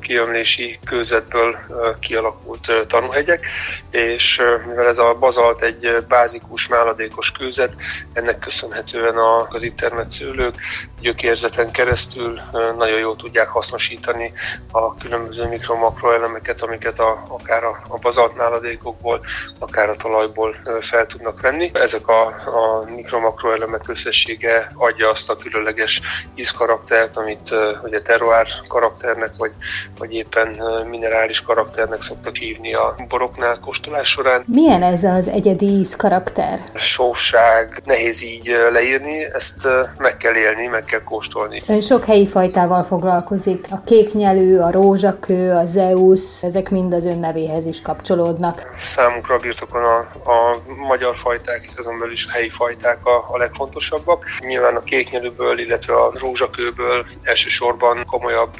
kiömlési 0.00 0.78
kőzetből 0.84 1.56
kialakult 2.00 2.72
tanúhegyek, 2.86 3.46
és 3.90 4.42
mivel 4.66 4.86
ez 4.86 4.98
a 4.98 5.16
bazalt 5.18 5.62
egy 5.62 6.04
bázikus, 6.08 6.68
máladékos 6.68 7.32
kőzet, 7.32 7.74
ennek 8.12 8.38
köszönhetően 8.38 9.14
az 9.48 9.62
itt 9.62 9.76
termett 9.76 10.10
szőlők 10.10 10.54
gyökérzeten 11.00 11.70
keresztül 11.70 12.40
nagyon 12.76 12.98
jól 12.98 13.16
tudják 13.16 13.48
hasznosítani 13.48 14.32
a 14.70 14.94
különböző 14.94 15.46
mikro-makroelemeket, 15.46 16.62
amiket 16.62 16.98
a, 16.98 17.26
akár 17.28 17.64
a, 17.64 17.98
bazalt 18.00 18.36
máladékokból, 18.36 19.20
akár 19.58 19.90
a 19.90 19.96
talajból 19.96 20.56
fel 20.80 21.06
tudnak 21.06 21.40
venni. 21.40 21.70
Ezek 21.74 22.08
a, 22.08 22.26
a 22.26 22.84
mikro-makroelemek 22.84 23.87
összessége 23.88 24.70
adja 24.74 25.10
azt 25.10 25.30
a 25.30 25.36
különleges 25.36 26.00
ízkaraktert, 26.34 27.16
amit 27.16 27.54
ugye 27.82 28.00
terroár 28.00 28.46
karakternek, 28.68 29.36
vagy 29.36 29.52
vagy 29.98 30.14
éppen 30.14 30.48
minerális 30.90 31.42
karakternek 31.42 32.00
szoktak 32.00 32.36
hívni 32.36 32.74
a 32.74 32.94
boroknál 33.08 33.58
kóstolás 33.60 34.08
során. 34.08 34.44
Milyen 34.46 34.82
ez 34.82 35.04
az 35.04 35.28
egyedi 35.28 35.66
íz 35.66 35.96
karakter? 35.96 36.62
Sóság, 36.74 37.82
nehéz 37.84 38.22
így 38.22 38.56
leírni, 38.72 39.24
ezt 39.24 39.68
meg 39.98 40.16
kell 40.16 40.34
élni, 40.34 40.66
meg 40.66 40.84
kell 40.84 41.02
kóstolni. 41.02 41.62
Ön 41.68 41.80
sok 41.80 42.04
helyi 42.04 42.26
fajtával 42.26 42.84
foglalkozik. 42.84 43.66
A 43.70 43.82
kéknyelő, 43.86 44.60
a 44.60 44.70
rózsakő, 44.70 45.52
a 45.52 45.64
Zeus, 45.64 46.42
ezek 46.42 46.70
mind 46.70 46.92
az 46.92 47.04
ön 47.04 47.18
nevéhez 47.18 47.66
is 47.66 47.80
kapcsolódnak. 47.80 48.70
Számunkra 48.74 49.34
a 49.34 49.38
birtokon 49.38 49.82
a, 49.84 49.98
a 50.30 50.62
magyar 50.88 51.16
fajták, 51.16 51.68
azon 51.76 51.98
belül 51.98 52.12
is 52.12 52.26
a 52.26 52.30
helyi 52.30 52.50
fajták 52.50 53.06
a, 53.06 53.24
a 53.30 53.38
legfontosabbak. 53.78 54.24
Nyilván 54.38 54.76
a 54.76 54.82
kéknyelőből, 54.82 55.58
illetve 55.58 55.94
a 55.94 56.12
rózsakőből 56.18 57.06
elsősorban 57.22 58.04
komolyabb 58.06 58.54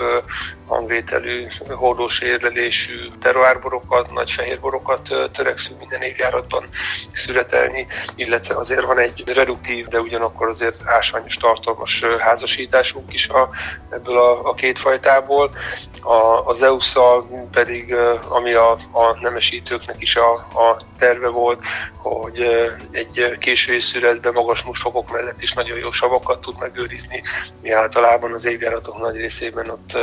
hangvételű, 0.68 1.46
hordós 1.68 2.20
érlelésű 2.20 3.08
teroárborokat, 3.20 4.10
nagy 4.10 4.30
fehérborokat 4.30 5.14
törekszünk 5.32 5.78
minden 5.78 6.02
évjáratban 6.02 6.68
születelni, 7.12 7.86
illetve 8.14 8.54
azért 8.54 8.84
van 8.84 8.98
egy 8.98 9.22
reduktív, 9.34 9.86
de 9.86 10.00
ugyanakkor 10.00 10.48
azért 10.48 10.82
ásványos 10.84 11.36
tartalmas 11.36 12.04
házasításunk 12.18 13.12
is 13.12 13.28
a, 13.28 13.48
ebből 13.90 14.18
a, 14.18 14.48
a 14.48 14.54
két 14.54 14.78
fajtából. 14.78 15.50
A, 16.02 16.42
az 16.44 16.62
eusz 16.62 16.96
pedig, 17.52 17.94
ami 18.28 18.52
a, 18.52 18.70
a 18.92 19.18
nemesítőknek 19.20 19.96
is 19.98 20.16
a, 20.16 20.32
a 20.34 20.76
terve 20.98 21.28
volt, 21.28 21.64
hogy 21.96 22.46
egy 22.90 23.36
késői 23.38 23.78
születben 23.78 24.32
magas 24.32 24.62
musfokok 24.62 25.10
mellett 25.10 25.42
is 25.42 25.52
nagyon 25.52 25.78
jó 25.78 25.90
savakat 25.90 26.40
tud 26.40 26.58
megőrizni. 26.58 27.22
Mi 27.62 27.70
általában 27.70 28.32
az 28.32 28.44
évjáratok 28.44 28.98
nagy 28.98 29.16
részében 29.16 29.68
ott 29.68 29.98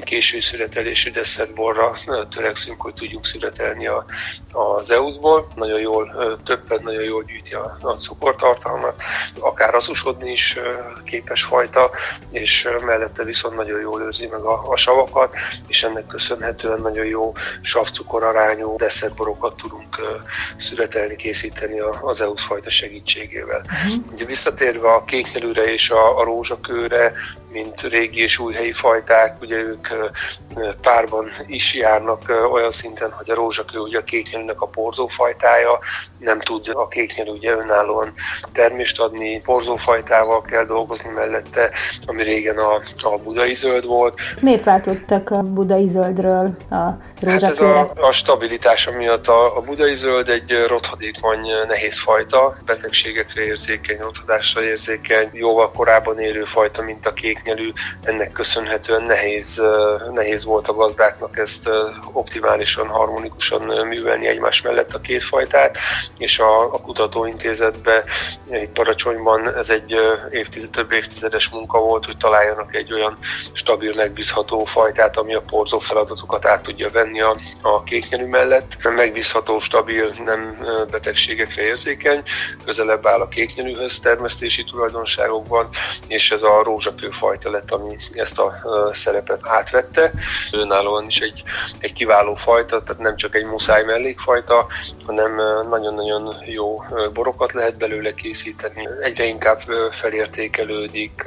én 0.00 0.06
késő 0.06 0.40
születelésű 0.40 1.10
desszertborra 1.10 1.96
törekszünk, 2.28 2.80
hogy 2.80 2.94
tudjunk 2.94 3.24
születelni 3.26 3.86
a, 3.86 4.04
az 4.52 4.90
EUS-ból. 4.90 5.48
Nagyon 5.54 5.80
jól, 5.80 6.38
többet 6.44 6.82
nagyon 6.82 7.02
jól 7.02 7.24
gyűjti 7.24 7.54
a, 7.54 7.76
a 7.80 7.92
cukortartalmat, 7.92 9.02
akár 9.38 9.74
azusodni 9.74 10.30
is 10.30 10.58
képes 11.04 11.44
fajta, 11.44 11.90
és 12.30 12.68
mellette 12.84 13.24
viszont 13.24 13.56
nagyon 13.56 13.80
jól 13.80 14.02
őrzi 14.02 14.26
meg 14.26 14.40
a, 14.40 14.68
a 14.68 14.76
savakat, 14.76 15.36
és 15.68 15.82
ennek 15.82 16.06
köszönhetően 16.06 16.80
nagyon 16.80 17.06
jó 17.06 17.32
savcukor 17.60 18.22
arányú 18.24 18.76
desszertborokat 18.76 19.56
tudunk 19.56 20.00
születelni, 20.56 21.16
készíteni 21.16 21.80
az 22.02 22.20
EUS 22.20 22.42
fajta 22.42 22.70
segítségével. 22.70 23.62
Uh-huh. 23.64 24.12
Ugye 24.12 24.24
visszatérve 24.24 24.92
a 24.92 25.04
kéknyelőre 25.04 25.72
és 25.72 25.90
a, 25.90 26.18
a 26.18 26.24
rózsakőre, 26.24 27.12
mint 27.52 27.80
régi 27.80 28.22
és 28.22 28.38
új 28.38 28.54
helyi 28.54 28.72
fajták, 28.72 29.40
ugye 29.40 29.56
ők 29.56 29.88
párban 30.82 31.28
is 31.46 31.74
járnak 31.74 32.48
olyan 32.52 32.70
szinten, 32.70 33.10
hogy 33.10 33.30
a 33.30 33.34
rózsakő 33.34 33.78
ugye 33.78 33.98
a 33.98 34.02
kéknyelőnek 34.02 34.60
a 34.60 34.66
porzófajtája, 34.66 35.78
nem 36.18 36.40
tud 36.40 36.64
a 36.72 36.88
kéknyelő 36.88 37.30
ugye 37.30 37.50
önállóan 37.50 38.12
termést 38.52 39.00
adni, 39.00 39.40
porzófajtával 39.40 40.42
kell 40.42 40.64
dolgozni 40.64 41.10
mellette, 41.10 41.70
ami 42.06 42.22
régen 42.22 42.58
a, 42.58 42.74
a 43.02 43.18
budai 43.22 43.54
zöld 43.54 43.86
volt. 43.86 44.20
Miért 44.40 44.64
váltottak 44.64 45.30
a 45.30 45.42
budai 45.42 45.88
zöldről 45.88 46.56
a 46.70 46.76
rózsakőre? 47.20 47.76
Hát 47.76 47.90
ez 47.90 47.98
a, 47.98 48.06
a 48.06 48.12
stabilitása 48.12 48.90
miatt 48.90 49.26
a, 49.26 49.56
a 49.56 49.60
budai 49.60 49.94
zöld 49.94 50.28
egy 50.28 50.64
rothadékony, 50.66 51.50
nehéz 51.66 52.00
fajta, 52.00 52.54
betegségekre 52.66 53.42
érzékeny, 53.42 53.98
rothadásra 53.98 54.62
érzékeny, 54.62 55.30
jóval 55.32 55.70
korábban 55.72 56.18
érő 56.18 56.44
fajta, 56.44 56.82
mint 56.82 57.06
a 57.06 57.12
kéknyelű, 57.42 57.72
ennek 58.02 58.32
köszönhetően 58.32 59.02
nehéz 59.02 59.62
nehéz 60.12 60.44
volt 60.44 60.68
a 60.68 60.74
gazdáknak 60.74 61.38
ezt 61.38 61.70
optimálisan, 62.12 62.86
harmonikusan 62.86 63.86
művelni 63.86 64.26
egymás 64.26 64.62
mellett 64.62 64.92
a 64.92 65.00
két 65.00 65.22
fajtát, 65.22 65.78
és 66.18 66.38
a, 66.38 66.62
a 66.62 66.80
kutatóintézetben, 66.80 68.04
itt 68.50 68.72
Paracsonyban 68.72 69.56
ez 69.56 69.70
egy 69.70 69.96
évtized, 70.30 70.70
több 70.70 70.92
évtizedes 70.92 71.48
munka 71.48 71.78
volt, 71.78 72.04
hogy 72.04 72.16
találjanak 72.16 72.74
egy 72.74 72.92
olyan 72.92 73.16
stabil, 73.52 73.92
megbízható 73.94 74.64
fajtát, 74.64 75.16
ami 75.16 75.34
a 75.34 75.42
porzó 75.42 75.78
feladatokat 75.78 76.46
át 76.46 76.62
tudja 76.62 76.90
venni 76.90 77.20
a, 77.20 77.36
a 77.62 77.82
kéknyelű 77.82 78.26
mellett. 78.26 78.88
Megbízható, 78.94 79.58
stabil, 79.58 80.12
nem 80.24 80.56
betegségekre 80.90 81.62
érzékeny, 81.62 82.22
közelebb 82.64 83.06
áll 83.06 83.20
a 83.20 83.28
kéknyelűhöz 83.28 83.98
termesztési 83.98 84.64
tulajdonságokban, 84.64 85.68
és 86.08 86.30
ez 86.30 86.42
a 86.42 86.62
rózsakő 86.62 87.10
fajta 87.30 87.50
lett, 87.50 87.70
ami 87.70 87.96
ezt 88.12 88.38
a 88.38 88.52
szerepet 88.92 89.40
átvette. 89.44 90.12
Önállóan 90.52 91.06
is 91.06 91.20
egy, 91.20 91.42
egy 91.78 91.92
kiváló 91.92 92.34
fajta, 92.34 92.82
tehát 92.82 93.02
nem 93.02 93.16
csak 93.16 93.34
egy 93.34 93.44
muszáj 93.44 93.84
mellékfajta, 93.84 94.66
hanem 95.06 95.34
nagyon-nagyon 95.68 96.34
jó 96.44 96.78
borokat 97.12 97.52
lehet 97.52 97.78
belőle 97.78 98.14
készíteni. 98.14 98.88
Egyre 99.00 99.24
inkább 99.24 99.58
felértékelődik 99.90 101.24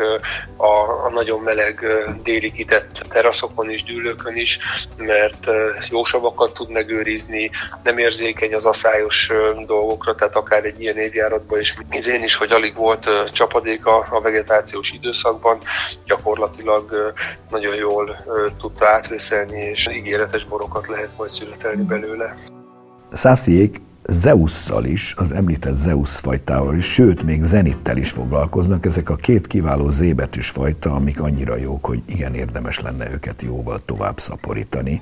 a, 0.57 1.05
a 1.05 1.09
nagyon 1.09 1.39
meleg 1.39 1.85
déli 2.23 2.51
kitett 2.51 2.91
teraszokon 3.09 3.69
is, 3.69 3.83
dűlőkön 3.83 4.35
is, 4.35 4.59
mert 4.97 5.49
jó 5.89 6.03
savakat 6.03 6.53
tud 6.53 6.69
megőrizni, 6.69 7.49
nem 7.83 7.97
érzékeny 7.97 8.53
az 8.53 8.65
aszályos 8.65 9.31
dolgokra, 9.65 10.15
tehát 10.15 10.35
akár 10.35 10.65
egy 10.65 10.81
ilyen 10.81 10.97
évjáratban 10.97 11.59
is 11.59 11.77
idén 11.91 12.23
is, 12.23 12.35
hogy 12.35 12.51
alig 12.51 12.75
volt 12.75 13.09
csapadék 13.31 13.85
a, 13.85 14.05
a 14.09 14.21
vegetációs 14.21 14.91
időszakban, 14.91 15.59
gyakorlatilag 16.05 17.13
nagyon 17.49 17.75
jól 17.75 18.15
tudta 18.57 18.87
átvészelni, 18.87 19.61
és 19.61 19.87
ígéretes 19.87 20.45
borokat 20.45 20.87
lehet 20.87 21.09
majd 21.17 21.29
születelni 21.29 21.83
belőle. 21.83 22.33
Szásziék 23.11 23.81
Zeusszal 24.07 24.85
is, 24.85 25.13
az 25.17 25.31
említett 25.31 25.75
Zeus 25.75 26.15
fajtával 26.15 26.75
is, 26.75 26.85
sőt, 26.85 27.23
még 27.23 27.43
Zenittel 27.43 27.97
is 27.97 28.11
foglalkoznak. 28.11 28.85
Ezek 28.85 29.09
a 29.09 29.15
két 29.15 29.47
kiváló 29.47 29.89
zébetűs 29.89 30.49
fajta, 30.49 30.91
amik 30.91 31.21
annyira 31.21 31.55
jók, 31.55 31.85
hogy 31.85 32.03
igen 32.05 32.33
érdemes 32.33 32.79
lenne 32.81 33.11
őket 33.11 33.41
jóval 33.41 33.79
tovább 33.85 34.19
szaporítani. 34.19 35.01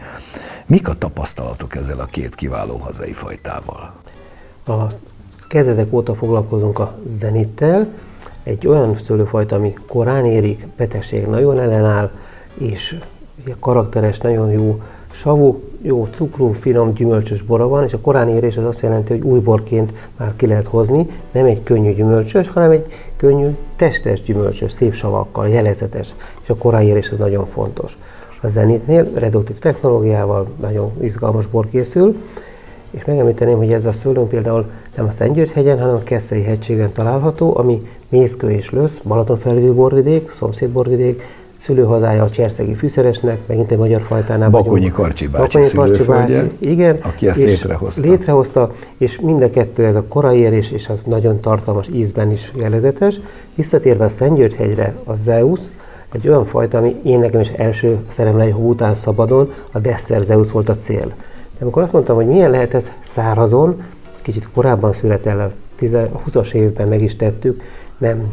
Mik 0.68 0.88
a 0.88 0.94
tapasztalatok 0.94 1.76
ezzel 1.76 2.00
a 2.00 2.06
két 2.06 2.36
kiváló 2.36 2.78
hazai 2.78 3.14
fajtával? 3.14 3.94
A 4.66 4.86
kezdetek 5.48 5.94
óta 5.94 6.16
foglalkozunk 6.16 6.80
a 6.80 7.00
Zenittel, 7.08 7.94
egy 8.44 8.68
olyan 8.68 8.96
szőlőfajta, 8.96 9.56
ami 9.56 9.74
korán 9.88 10.26
érik, 10.26 10.68
betegség 10.78 11.26
nagyon 11.26 11.60
ellenáll, 11.60 12.12
és 12.54 13.00
karakteres, 13.60 14.18
nagyon 14.18 14.52
jó 14.52 14.82
savú, 15.12 15.62
jó 15.82 16.08
cukrú, 16.12 16.52
finom, 16.52 16.94
gyümölcsös 16.94 17.42
bora 17.42 17.68
van, 17.68 17.84
és 17.84 17.94
a 17.94 18.00
korán 18.00 18.30
érés 18.30 18.58
az 18.58 18.66
azt 18.66 18.82
jelenti, 18.82 19.14
hogy 19.14 19.24
új 19.24 19.40
borként 19.40 19.94
már 20.18 20.34
ki 20.36 20.48
lehet 20.48 20.68
hozni, 20.68 21.10
nem 21.32 21.46
egy 21.46 21.64
könnyű 21.64 21.94
gyümölcsös, 21.94 22.50
hanem 22.50 22.72
egy 22.72 22.86
könnyű, 23.16 23.48
testes 23.76 24.22
gyümölcsös, 24.22 24.72
szép 24.72 24.94
savakkal, 24.94 25.48
jelezetes, 25.48 26.14
és 26.44 26.50
a 26.50 26.56
korán 26.56 26.82
érés 26.82 27.10
az 27.10 27.18
nagyon 27.18 27.46
fontos. 27.46 27.98
A 28.42 28.48
Zenitnél 28.48 29.10
reduktív 29.14 29.60
technológiával 29.60 30.48
nagyon 30.60 30.92
izgalmas 31.02 31.46
bor 31.46 31.70
készül, 31.70 32.16
és 32.92 33.06
megemlíteném, 33.06 33.58
hogy 33.58 33.74
ez 33.74 33.86
a 33.86 33.92
szőlőn 33.92 34.28
például 34.28 34.66
nem 34.96 35.06
a 35.06 35.12
Szentgyörgy-hegyen, 35.12 35.80
hanem 35.80 35.96
a 35.96 36.04
Keszthelyi 36.04 36.44
hegységen 36.44 36.92
található, 36.92 37.58
ami 37.58 37.88
Mészkő 38.10 38.52
és 38.52 38.70
Lösz, 38.70 38.98
Balaton 39.04 39.38
felvő 39.38 39.74
borvidék, 39.74 40.32
szomszéd 40.32 40.70
borvidék, 40.70 41.24
szülőhazája 41.62 42.24
a 42.24 42.30
Cserszegi 42.30 42.76
fűszeresnek, 42.76 43.40
megint 43.48 43.72
egy 43.72 43.78
magyar 43.78 44.02
fajtánál 44.02 44.50
Bakonyi 44.50 44.92
Karcsi 44.92 45.28
bácsi 45.28 45.58
Bakonyi 45.58 45.72
Karcsi 45.74 46.04
bácsi, 46.04 46.52
igen, 46.60 46.98
aki 47.02 47.28
ezt 47.28 47.38
létrehozta. 47.38 48.02
Létrehozta, 48.02 48.72
és 48.98 49.20
mind 49.20 49.42
a 49.42 49.50
kettő, 49.50 49.86
ez 49.86 49.96
a 49.96 50.04
korai 50.08 50.38
érés 50.38 50.72
és 50.72 50.90
a 50.90 50.98
nagyon 51.06 51.40
tartalmas 51.40 51.88
ízben 51.94 52.32
is 52.32 52.52
jelezetes. 52.60 53.20
Visszatérve 53.56 54.06
a 54.06 54.10
Szentgyörgyhegyre, 54.10 54.96
a 55.04 55.14
Zeus, 55.16 55.60
egy 56.12 56.28
olyan 56.28 56.46
fajta, 56.46 56.78
ami 56.78 56.96
én 57.04 57.20
nekem 57.20 57.40
is 57.40 57.50
első 57.50 57.98
szeremlei 58.08 58.52
után 58.52 58.96
szabadon, 58.96 59.52
a 59.72 59.80
Desser 59.80 60.22
Zeus 60.22 60.52
volt 60.52 60.70
a 60.70 60.78
cél. 60.78 61.14
Amikor 61.62 61.82
azt 61.82 61.92
mondtam, 61.92 62.16
hogy 62.16 62.28
milyen 62.28 62.52
lehet 62.52 62.74
ez 62.74 62.92
szárazon, 63.06 63.84
kicsit 64.22 64.48
korábban 64.54 64.94
született 64.94 65.26
el, 65.26 65.52
a 66.12 66.30
20-as 66.30 66.54
évben 66.54 66.88
meg 66.88 67.02
is 67.02 67.16
tettük, 67.16 67.62
nem 67.98 68.32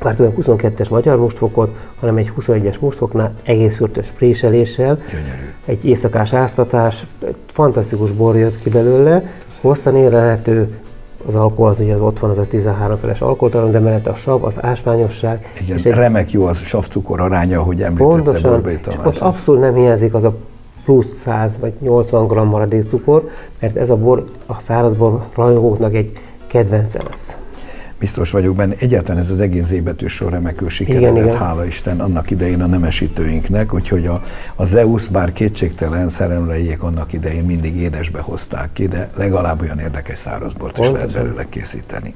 vártunk 0.00 0.38
22-es 0.42 0.90
magyar 0.90 1.18
mustfokot, 1.18 1.76
hanem 2.00 2.16
egy 2.16 2.32
21-es 2.40 2.80
mustfoknál 2.80 3.34
egész 3.42 3.76
fürtös 3.76 4.10
préseléssel, 4.10 4.98
Gyönyörű. 5.10 5.52
egy 5.64 5.84
éjszakás 5.84 6.32
áztatás, 6.32 7.06
egy 7.26 7.36
fantasztikus 7.46 8.12
bor 8.12 8.36
jött 8.36 8.62
ki 8.62 8.70
belőle, 8.70 9.22
hosszan 9.60 9.96
érelhető, 9.96 10.78
az 11.26 11.34
alkohol 11.34 11.68
az 11.68 11.80
ugye 11.80 11.94
az 11.94 12.00
ott 12.00 12.18
van, 12.18 12.30
az 12.30 12.38
a 12.38 12.46
13 12.46 12.96
feles 12.96 13.20
alkoholtalan, 13.20 13.70
de 13.70 13.78
mellette 13.78 14.10
a 14.10 14.14
sav, 14.14 14.44
az 14.44 14.54
ásványosság. 14.60 15.52
Igen, 15.62 15.76
és 15.76 15.84
egy, 15.84 15.92
remek 15.92 16.30
jó 16.30 16.44
az 16.44 16.58
savcukor 16.58 17.20
aránya, 17.20 17.62
hogy 17.62 17.82
említette 17.82 18.14
pontosan, 18.14 18.50
Borbély 18.50 18.80
Tamás. 18.80 19.06
Ott 19.06 19.18
abszolút 19.18 19.60
nem 19.60 19.74
hiányzik 19.74 20.14
az 20.14 20.24
a 20.24 20.36
plusz 20.86 21.20
100 21.24 21.58
vagy 21.58 21.72
80 21.80 22.26
g 22.26 22.32
maradék 22.32 22.88
cukor, 22.88 23.30
mert 23.60 23.76
ez 23.76 23.90
a 23.90 23.96
bor 23.96 24.24
a 24.46 24.60
szárazbor 24.60 25.26
rajongóknak 25.34 25.94
egy 25.94 26.12
kedvence 26.46 27.02
lesz. 27.02 27.36
Biztos 27.98 28.30
vagyok 28.30 28.56
benne, 28.56 28.74
egyáltalán 28.78 29.20
ez 29.20 29.30
az 29.30 29.40
egész 29.40 29.64
zébetű 29.64 30.06
sor 30.06 30.32
remekül 30.32 30.68
sikeredett, 30.68 31.34
hála 31.34 31.66
Isten, 31.66 32.00
annak 32.00 32.30
idején 32.30 32.62
a 32.62 32.66
nemesítőinknek, 32.66 33.74
úgyhogy 33.74 34.06
a, 34.06 34.22
a 34.56 34.64
Zeus 34.64 35.08
bár 35.08 35.32
kétségtelen 35.32 36.08
szeremlejék 36.08 36.82
annak 36.82 37.12
idején 37.12 37.44
mindig 37.44 37.76
édesbe 37.76 38.20
hozták 38.20 38.72
ki, 38.72 38.86
de 38.86 39.10
legalább 39.16 39.60
olyan 39.60 39.78
érdekes 39.78 40.18
szárazbort 40.18 40.78
is 40.78 40.88
lehet 40.88 41.12
belőle 41.12 41.48
készíteni. 41.48 42.14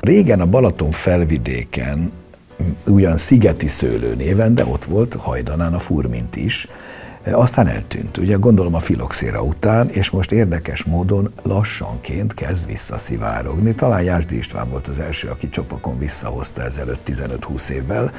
Régen 0.00 0.40
a 0.40 0.46
Balaton 0.46 0.90
felvidéken 0.90 2.12
ugyan 2.86 3.16
Szigeti 3.16 3.68
Szőlő 3.68 4.14
néven, 4.14 4.54
de 4.54 4.64
ott 4.64 4.84
volt 4.84 5.14
hajdanán 5.14 5.74
a 5.74 5.78
furmint 5.78 6.36
is, 6.36 6.68
aztán 7.32 7.66
eltűnt, 7.66 8.16
ugye 8.16 8.36
gondolom 8.36 8.74
a 8.74 8.78
filoxéra 8.78 9.42
után, 9.42 9.88
és 9.88 10.10
most 10.10 10.32
érdekes 10.32 10.84
módon 10.84 11.32
lassanként 11.42 12.34
kezd 12.34 12.66
visszaszivárogni. 12.66 13.74
Talán 13.74 14.02
Jászdi 14.02 14.36
István 14.36 14.70
volt 14.70 14.86
az 14.86 14.98
első, 14.98 15.28
aki 15.28 15.48
csopakon 15.48 15.98
visszahozta 15.98 16.62
ezelőtt 16.62 17.00
15-20 17.06 17.68
évvel, 17.68 18.12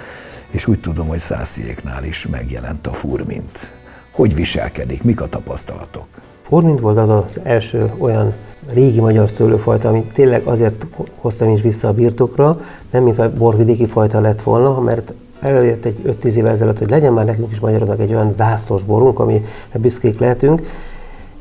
és 0.52 0.68
úgy 0.68 0.80
tudom, 0.80 1.08
hogy 1.08 1.20
Szásziéknál 1.20 2.04
is 2.04 2.28
megjelent 2.28 2.88
a 2.88 2.94
furmint. 2.94 3.72
Hogy 4.12 4.36
viselkedik, 4.36 5.04
mik 5.04 5.22
a 5.22 5.28
tapasztalatok? 5.28 6.08
Furmint 6.42 6.80
volt 6.80 6.98
az 6.98 7.10
az 7.10 7.40
első 7.44 7.94
olyan 7.98 8.34
régi 8.74 9.00
magyar 9.00 9.30
szőlőfajta, 9.30 9.90
amit 9.90 10.14
tényleg 10.14 10.42
azért 10.44 10.86
hoztam 11.16 11.50
is 11.50 11.62
vissza 11.62 11.88
a 11.88 11.94
birtokra, 11.94 12.62
nem 12.92 13.04
mint 13.04 13.20
a 13.20 13.34
borvidéki 13.34 13.86
fajta 13.86 14.22
lett 14.22 14.42
volna, 14.42 14.80
mert 14.80 15.14
előjött 15.40 15.86
egy 15.86 16.18
5-10 16.24 16.34
évvel 16.34 16.52
ezelőtt, 16.52 16.78
hogy 16.78 16.90
legyen 16.90 17.14
már 17.14 17.26
nekünk 17.26 17.52
is 17.52 17.60
magyarodnak 17.60 18.00
egy 18.00 18.14
olyan 18.14 18.32
zászlós 18.32 18.84
borunk, 18.84 19.20
ami 19.20 19.46
büszkék 19.74 20.20
lehetünk, 20.20 20.62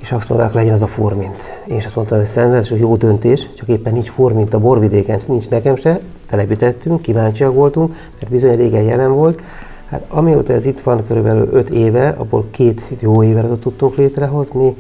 és 0.01 0.13
azt 0.13 0.29
mondták, 0.29 0.53
legyen 0.53 0.73
az 0.73 0.83
a 0.83 0.87
formint. 0.87 1.63
Én 1.67 1.77
is 1.77 1.85
azt 1.85 1.95
mondtam, 1.95 2.19
hogy 2.19 2.27
ez 2.27 2.71
egy 2.71 2.79
jó 2.79 2.97
döntés, 2.97 3.49
csak 3.57 3.69
éppen 3.69 3.93
nincs 3.93 4.11
formint 4.11 4.55
a 4.55 4.59
borvidéken, 4.59 5.21
nincs 5.27 5.49
nekem 5.49 5.77
se, 5.77 6.01
telepítettünk, 6.27 7.03
kíváncsiak 7.03 7.55
voltunk, 7.55 7.95
mert 8.19 8.33
bizony 8.33 8.57
régen 8.57 8.83
jelen 8.83 9.13
volt. 9.13 9.41
Hát 9.89 10.05
amióta 10.09 10.53
ez 10.53 10.67
itt 10.67 10.81
van, 10.81 11.07
körülbelül 11.07 11.49
5 11.53 11.71
éve, 11.71 12.09
abból 12.09 12.47
két 12.51 12.83
jó 13.01 13.23
évet 13.23 13.59
tudtunk 13.61 13.97
létrehozni, 13.97 14.75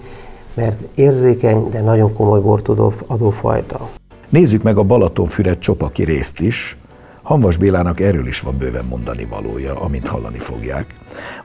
mert 0.54 0.78
érzékeny, 0.94 1.68
de 1.70 1.80
nagyon 1.80 2.12
komoly 2.12 2.40
bort 2.40 2.68
adó 3.06 3.30
fajta. 3.30 3.88
Nézzük 4.28 4.62
meg 4.62 4.78
a 4.78 4.82
Balatonfüred 4.82 5.58
csopaki 5.58 6.04
részt 6.04 6.40
is, 6.40 6.76
Hanvas 7.28 7.56
Bélának 7.56 8.00
erről 8.00 8.26
is 8.26 8.40
van 8.40 8.58
bőven 8.58 8.84
mondani 8.84 9.24
valója, 9.24 9.80
amint 9.80 10.06
hallani 10.06 10.38
fogják. 10.38 10.94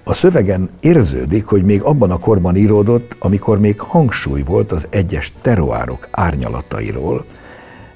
A 0.03 0.13
szövegen 0.13 0.69
érződik, 0.79 1.45
hogy 1.45 1.63
még 1.63 1.81
abban 1.81 2.11
a 2.11 2.17
korban 2.17 2.55
íródott, 2.55 3.15
amikor 3.19 3.59
még 3.59 3.79
hangsúly 3.79 4.41
volt 4.41 4.71
az 4.71 4.87
egyes 4.89 5.33
teroárok 5.41 6.07
árnyalatairól, 6.11 7.25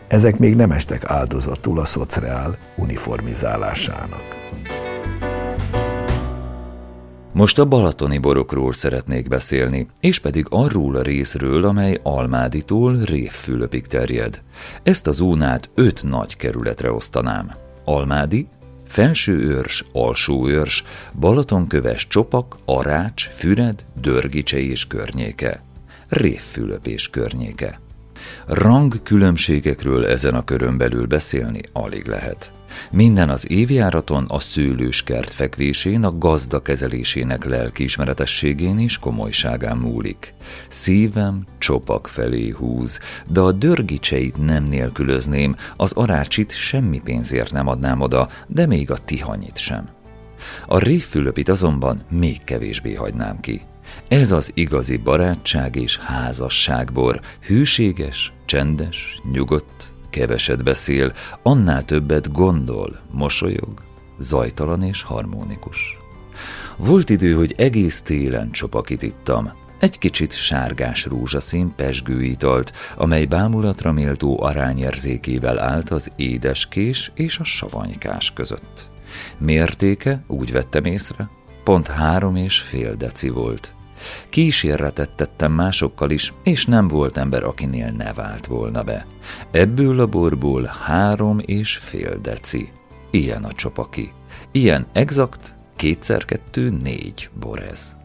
ezek 0.08 0.38
még 0.38 0.56
nem 0.56 0.72
estek 0.72 1.04
áldozatul 1.06 1.80
a 1.80 1.86
szociál 1.86 2.58
uniformizálásának. 2.76 4.22
Most 7.34 7.60
a 7.60 7.66
balatoni 7.66 8.18
borokról 8.18 8.74
szeretnék 8.74 9.28
beszélni, 9.28 9.88
és 10.00 10.20
pedig 10.20 10.46
arról 10.50 10.96
a 10.96 11.02
részről, 11.02 11.64
amely 11.64 12.00
Almáditól 12.04 12.98
Révfülöpig 13.06 13.88
terjed. 13.88 14.42
Ezt 14.84 15.08
a 15.08 15.12
zónát 15.12 15.70
öt 15.76 16.04
nagy 16.04 16.36
kerületre 16.36 16.92
osztanám. 16.92 17.66
Almádi, 17.90 18.48
Felsőőrs, 18.88 19.86
Alsóőrs, 19.94 20.84
Balatonköves 21.20 22.08
Csopak, 22.08 22.58
Arács, 22.66 23.30
Füred, 23.30 23.86
Dörgicse 24.02 24.58
és 24.58 24.88
környéke, 24.88 25.64
Révfülöp 26.10 26.88
és 26.88 27.10
környéke. 27.10 27.80
Rang 28.46 29.04
különbségekről 29.04 30.06
ezen 30.06 30.34
a 30.34 30.44
körön 30.44 30.78
belül 30.78 31.06
beszélni 31.06 31.62
alig 31.74 32.06
lehet. 32.08 32.52
Minden 32.92 33.30
az 33.30 33.52
évjáraton, 33.52 34.26
a 34.28 34.40
szőlőskert 34.40 35.34
fekvésén, 35.34 36.04
a 36.04 36.18
gazda 36.18 36.62
kezelésének 36.62 37.46
lelkiismeretességén 37.46 38.80
és 38.80 38.98
komolyságán 38.98 39.78
múlik. 39.78 40.34
Szívem 40.68 41.44
csopak 41.58 42.08
felé 42.08 42.50
húz, 42.50 43.00
de 43.28 43.40
a 43.40 43.52
dörgicseit 43.52 44.46
nem 44.46 44.64
nélkülözném, 44.64 45.56
az 45.78 45.92
arácsit 45.92 46.52
semmi 46.52 47.02
pénzért 47.04 47.52
nem 47.52 47.68
adnám 47.68 48.02
oda, 48.02 48.30
de 48.48 48.66
még 48.66 48.92
a 48.92 48.98
tihanyit 49.06 49.58
sem. 49.58 49.90
A 50.68 50.80
révfülöpit 50.80 51.50
azonban 51.50 52.02
még 52.10 52.44
kevésbé 52.44 52.94
hagynám 52.94 53.40
ki. 53.40 53.62
Ez 54.08 54.32
az 54.32 54.52
igazi 54.54 54.98
barátság 54.98 55.76
és 55.76 55.98
házasságbor, 55.98 57.22
hűséges, 57.42 58.34
csendes, 58.46 59.22
nyugodt, 59.32 59.96
keveset 60.10 60.64
beszél, 60.64 61.14
annál 61.42 61.86
többet 61.86 62.32
gondol, 62.32 63.00
mosolyog, 63.12 63.84
zajtalan 64.20 64.84
és 64.84 65.02
harmonikus. 65.02 65.98
Volt 66.78 67.10
idő, 67.10 67.34
hogy 67.34 67.54
egész 67.58 68.02
télen 68.02 68.52
csopakit 68.52 69.02
ittam, 69.02 69.52
egy 69.80 69.98
kicsit 69.98 70.34
sárgás 70.34 71.06
rózsaszín 71.06 71.74
pesgő 71.76 72.24
italt, 72.24 72.74
amely 72.96 73.26
bámulatra 73.26 73.92
méltó 73.92 74.42
arányérzékével 74.42 75.60
állt 75.60 75.90
az 75.90 76.12
édeskés 76.16 77.12
és 77.16 77.40
a 77.40 77.44
savanykás 77.44 78.34
között. 78.34 78.90
Mértéke, 79.38 80.24
úgy 80.28 80.52
vettem 80.52 80.86
észre, 80.86 81.30
pont 81.64 81.88
három 81.88 82.36
és 82.36 82.60
fél 82.60 82.96
deci 82.96 83.30
volt. 83.30 83.76
Kísérletet 84.30 85.10
tettem 85.10 85.52
másokkal 85.52 86.10
is, 86.10 86.34
és 86.44 86.66
nem 86.66 86.88
volt 86.88 87.18
ember, 87.18 87.44
akinél 87.44 87.92
ne 87.92 88.14
vált 88.14 88.46
volna 88.46 88.84
be. 88.84 89.06
Ebből 89.52 90.00
a 90.00 90.08
borból 90.08 90.64
három 90.64 91.40
és 91.46 91.78
fél 91.78 92.20
deci. 92.22 92.72
Ilyen 93.10 93.44
a 93.44 93.52
csopaki. 93.52 94.12
Ilyen 94.52 94.86
exakt, 94.94 95.56
kétszer 95.76 96.26
kettő, 96.26 96.70
négy 96.70 97.30
bor 97.40 97.60
ez. 97.60 97.96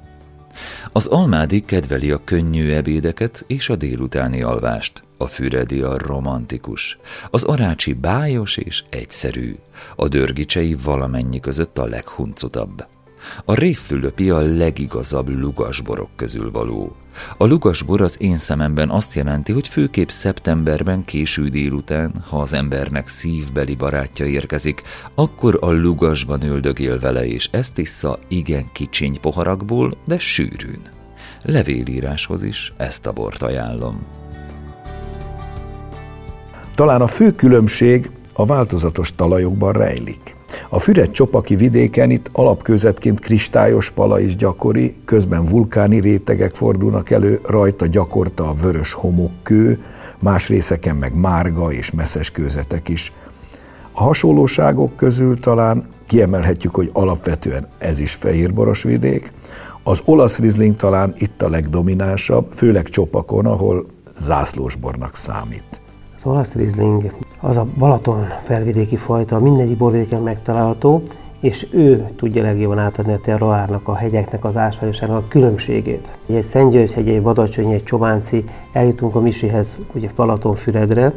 Az 0.92 1.06
almádi 1.06 1.60
kedveli 1.60 2.10
a 2.10 2.20
könnyű 2.24 2.70
ebédeket 2.70 3.44
és 3.46 3.68
a 3.68 3.76
délutáni 3.76 4.42
alvást, 4.42 5.02
a 5.16 5.26
füredi 5.26 5.80
a 5.80 5.98
romantikus, 5.98 6.98
az 7.30 7.42
arácsi 7.42 7.92
bájos 7.92 8.56
és 8.56 8.84
egyszerű, 8.88 9.54
a 9.96 10.08
dörgicsei 10.08 10.76
valamennyi 10.82 11.40
között 11.40 11.78
a 11.78 11.84
leghuncutabb. 11.84 12.86
A 13.44 13.54
révfülöpi 13.54 14.30
a 14.30 14.40
legigazabb 14.40 15.28
lugasborok 15.28 16.08
közül 16.16 16.50
való. 16.50 16.96
A 17.36 17.46
lugasbor 17.46 18.00
az 18.00 18.16
én 18.20 18.36
szememben 18.36 18.90
azt 18.90 19.14
jelenti, 19.14 19.52
hogy 19.52 19.68
főképp 19.68 20.08
szeptemberben 20.08 21.04
késő 21.04 21.48
délután, 21.48 22.24
ha 22.28 22.40
az 22.40 22.52
embernek 22.52 23.08
szívbeli 23.08 23.74
barátja 23.74 24.26
érkezik, 24.26 24.82
akkor 25.14 25.58
a 25.60 25.70
lugasban 25.70 26.42
üldögél 26.42 26.98
vele, 26.98 27.26
és 27.26 27.48
ezt 27.50 27.78
issza 27.78 28.18
igen 28.28 28.64
kicsiny 28.72 29.20
poharakból, 29.20 29.96
de 30.04 30.18
sűrűn. 30.18 30.80
Levélíráshoz 31.42 32.42
is 32.42 32.72
ezt 32.76 33.06
a 33.06 33.12
bort 33.12 33.42
ajánlom. 33.42 34.06
Talán 36.74 37.00
a 37.00 37.06
fő 37.06 37.32
különbség 37.32 38.10
a 38.32 38.46
változatos 38.46 39.14
talajokban 39.14 39.72
rejlik. 39.72 40.34
A 40.68 40.78
Füred 40.78 41.10
csopaki 41.10 41.56
vidéken 41.56 42.10
itt 42.10 42.28
alapkőzetként 42.32 43.20
kristályos 43.20 43.90
pala 43.90 44.20
is 44.20 44.36
gyakori, 44.36 44.94
közben 45.04 45.44
vulkáni 45.44 46.00
rétegek 46.00 46.54
fordulnak 46.54 47.10
elő, 47.10 47.40
rajta 47.46 47.86
gyakorta 47.86 48.48
a 48.48 48.54
vörös 48.54 48.92
homokkő, 48.92 49.82
más 50.22 50.48
részeken 50.48 50.96
meg 50.96 51.14
márga 51.14 51.72
és 51.72 51.90
messzes 51.90 52.30
kőzetek 52.30 52.88
is. 52.88 53.12
A 53.92 54.02
hasonlóságok 54.02 54.96
közül 54.96 55.38
talán 55.40 55.86
kiemelhetjük, 56.06 56.74
hogy 56.74 56.90
alapvetően 56.92 57.68
ez 57.78 57.98
is 57.98 58.12
fehérboros 58.12 58.82
vidék. 58.82 59.32
Az 59.82 60.00
olasz 60.04 60.38
rizling 60.38 60.76
talán 60.76 61.14
itt 61.18 61.42
a 61.42 61.48
legdominánsabb, 61.48 62.46
főleg 62.52 62.88
csopakon, 62.88 63.46
ahol 63.46 63.86
zászlósbornak 64.20 65.16
számít. 65.16 65.81
Az 66.24 66.30
olasz 66.30 66.52
rizling 66.52 67.12
az 67.40 67.56
a 67.56 67.66
Balaton 67.78 68.26
felvidéki 68.42 68.96
fajta, 68.96 69.38
mindegyik 69.38 69.76
borvidéken 69.76 70.22
megtalálható, 70.22 71.02
és 71.40 71.66
ő 71.70 72.08
tudja 72.16 72.42
legjobban 72.42 72.78
átadni 72.78 73.12
a 73.12 73.18
terroárnak, 73.18 73.88
a 73.88 73.94
hegyeknek, 73.94 74.44
az 74.44 74.56
ásványosságnak 74.56 75.18
a 75.18 75.28
különbségét. 75.28 76.18
Egy 76.26 76.42
Szentgyörgy 76.42 77.08
egy 77.08 77.22
Badacsony, 77.22 77.70
egy 77.70 77.84
Csobánci, 77.84 78.44
eljutunk 78.72 79.14
a 79.14 79.20
Misihez, 79.20 79.76
ugye 79.94 80.08
Balatonfüredre, 80.16 81.12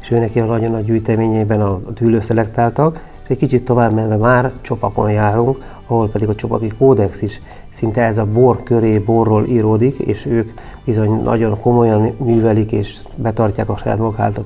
és 0.00 0.10
őnek 0.10 0.36
a 0.36 0.44
nagyon 0.44 0.70
nagy 0.70 0.84
gyűjteményében 0.84 1.60
a 1.60 1.80
dűlő 1.94 2.20
szelektáltak, 2.20 3.00
és 3.24 3.30
egy 3.30 3.36
kicsit 3.36 3.64
tovább 3.64 3.94
menve 3.94 4.16
már 4.16 4.52
Csopakon 4.60 5.10
járunk, 5.10 5.58
ahol 5.86 6.08
pedig 6.08 6.28
a 6.28 6.34
Csopaki 6.34 6.68
Kódex 6.78 7.22
is 7.22 7.40
szinte 7.70 8.02
ez 8.02 8.18
a 8.18 8.26
bor 8.26 8.62
köré 8.62 8.98
borról 8.98 9.46
íródik, 9.46 9.98
és 9.98 10.26
ők 10.26 10.50
bizony 10.84 11.22
nagyon 11.22 11.60
komolyan 11.60 12.14
művelik 12.18 12.72
és 12.72 12.98
betartják 13.16 13.68
a 13.68 13.76
saját 13.76 13.98
maguk 13.98 14.44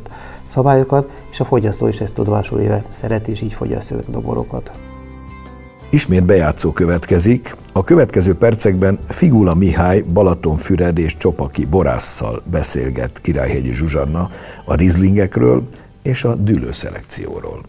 szabályokat, 0.48 1.10
és 1.30 1.40
a 1.40 1.44
fogyasztó 1.44 1.86
is 1.86 2.00
ezt 2.00 2.14
tudomásul 2.14 2.60
éve 2.60 2.84
szeret, 2.88 3.28
és 3.28 3.40
így 3.40 3.52
fogyasztja 3.52 3.96
ezeket 3.96 4.14
a 4.14 4.20
borokat. 4.20 4.70
Ismét 5.90 6.24
bejátszó 6.24 6.72
következik. 6.72 7.56
A 7.72 7.84
következő 7.84 8.34
percekben 8.34 8.98
Figula 9.08 9.54
Mihály 9.54 10.00
Balatonfüred 10.00 10.98
és 10.98 11.16
Csopaki 11.16 11.64
borásszal 11.66 12.42
beszélget 12.50 13.20
Királyhegyi 13.20 13.72
Zsuzsanna 13.72 14.30
a 14.64 14.74
rizlingekről 14.74 15.62
és 16.02 16.24
a 16.24 16.34
dűlőszelekcióról. 16.34 17.60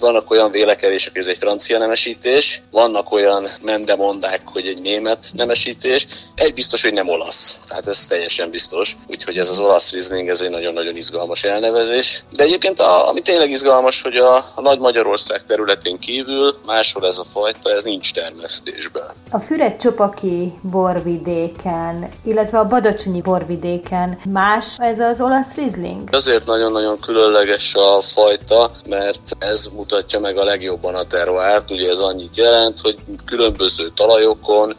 Vannak 0.00 0.30
olyan 0.30 0.50
vélekedések, 0.50 1.12
hogy 1.12 1.20
ez 1.20 1.26
egy 1.26 1.38
francia 1.38 1.78
nemesítés, 1.78 2.62
vannak 2.70 3.12
olyan 3.12 3.48
mendemondák, 3.62 4.40
hogy 4.44 4.66
egy 4.66 4.82
német 4.82 5.24
nemesítés. 5.32 6.06
Egy 6.34 6.54
biztos, 6.54 6.82
hogy 6.82 6.92
nem 6.92 7.08
olasz. 7.08 7.60
Tehát 7.68 7.86
ez 7.86 8.06
teljesen 8.06 8.50
biztos. 8.50 8.96
Úgyhogy 9.06 9.38
ez 9.38 9.48
az 9.48 9.58
olasz 9.58 9.92
Riesling, 9.92 10.28
ez 10.28 10.40
egy 10.40 10.50
nagyon-nagyon 10.50 10.96
izgalmas 10.96 11.44
elnevezés. 11.44 12.24
De 12.36 12.44
egyébként 12.44 12.80
a, 12.80 13.08
ami 13.08 13.20
tényleg 13.20 13.50
izgalmas, 13.50 14.02
hogy 14.02 14.16
a, 14.16 14.36
a 14.36 14.60
Nagy 14.60 14.78
Magyarország 14.78 15.44
területén 15.46 15.98
kívül 15.98 16.54
máshol 16.66 17.06
ez 17.06 17.18
a 17.18 17.24
fajta, 17.24 17.70
ez 17.70 17.84
nincs 17.84 18.12
termesztésben. 18.12 19.10
A 19.30 19.38
Füred-Csopaki 19.38 20.52
borvidéken, 20.62 22.08
illetve 22.24 22.58
a 22.58 22.66
Badacsonyi 22.66 23.20
borvidéken 23.20 24.18
más 24.24 24.66
ez 24.76 24.98
az 24.98 25.20
olasz 25.20 25.54
Riesling? 25.54 26.08
Azért 26.12 26.46
nagyon-nagyon 26.46 27.00
különleges 27.00 27.74
a 27.74 28.00
fajta, 28.00 28.70
mert 28.86 29.20
ez 29.38 29.68
mutatja 29.88 30.20
meg 30.20 30.36
a 30.36 30.44
legjobban 30.44 30.94
a 30.94 31.04
terroárt. 31.04 31.70
Ugye 31.70 31.90
ez 31.90 31.98
annyit 31.98 32.36
jelent, 32.36 32.80
hogy 32.80 32.98
különböző 33.24 33.88
talajokon 33.88 34.76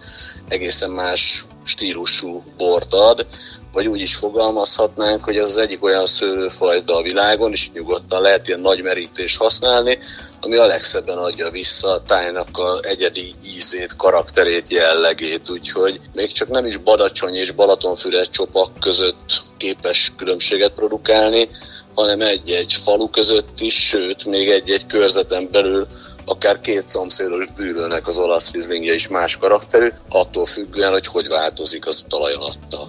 egészen 0.48 0.90
más 0.90 1.46
stílusú 1.64 2.44
bort 2.58 2.94
ad, 2.94 3.26
vagy 3.74 3.88
úgy 3.88 4.02
is 4.02 4.16
fogalmazhatnánk, 4.16 5.24
hogy 5.24 5.38
ez 5.38 5.50
az 5.50 5.58
egyik 5.58 5.84
olyan 5.84 6.06
szőlőfajta 6.06 6.96
a 6.96 7.02
világon, 7.02 7.52
és 7.52 7.72
nyugodtan 7.72 8.22
lehet 8.22 8.48
ilyen 8.48 8.60
nagy 8.60 8.82
merítést 8.82 9.38
használni, 9.38 9.98
ami 10.42 10.56
a 10.56 10.66
legszebben 10.66 11.18
adja 11.18 11.50
vissza 11.50 11.92
a 11.92 12.04
tájnak 12.04 12.58
a 12.58 12.80
egyedi 12.82 13.34
ízét, 13.46 13.96
karakterét, 13.96 14.70
jellegét, 14.70 15.50
úgyhogy 15.50 16.00
még 16.14 16.32
csak 16.32 16.50
nem 16.50 16.66
is 16.66 16.78
Badacsony 16.78 17.36
és 17.36 17.52
Balatonfüred 17.52 18.30
csopak 18.30 18.80
között 18.80 19.44
képes 19.58 20.14
különbséget 20.18 20.72
produkálni, 20.72 21.50
hanem 22.00 22.22
egy-egy 22.22 22.74
falu 22.84 23.10
között 23.10 23.60
is, 23.60 23.88
sőt, 23.88 24.26
még 24.26 24.50
egy-egy 24.50 24.86
körzeten 24.86 25.48
belül 25.52 25.88
akár 26.30 26.60
két 26.60 26.90
szomszédos 26.90 27.48
bűlőnek 27.48 28.08
az 28.08 28.18
olasz 28.18 28.52
rizlingje 28.52 28.94
is 28.94 29.08
más 29.08 29.38
karakterű, 29.38 29.88
attól 30.10 30.46
függően, 30.46 30.92
hogy 30.92 31.08
hogy 31.08 31.28
változik 31.28 31.88
az 31.88 32.06
talaj 32.10 32.34
alatta. 32.34 32.88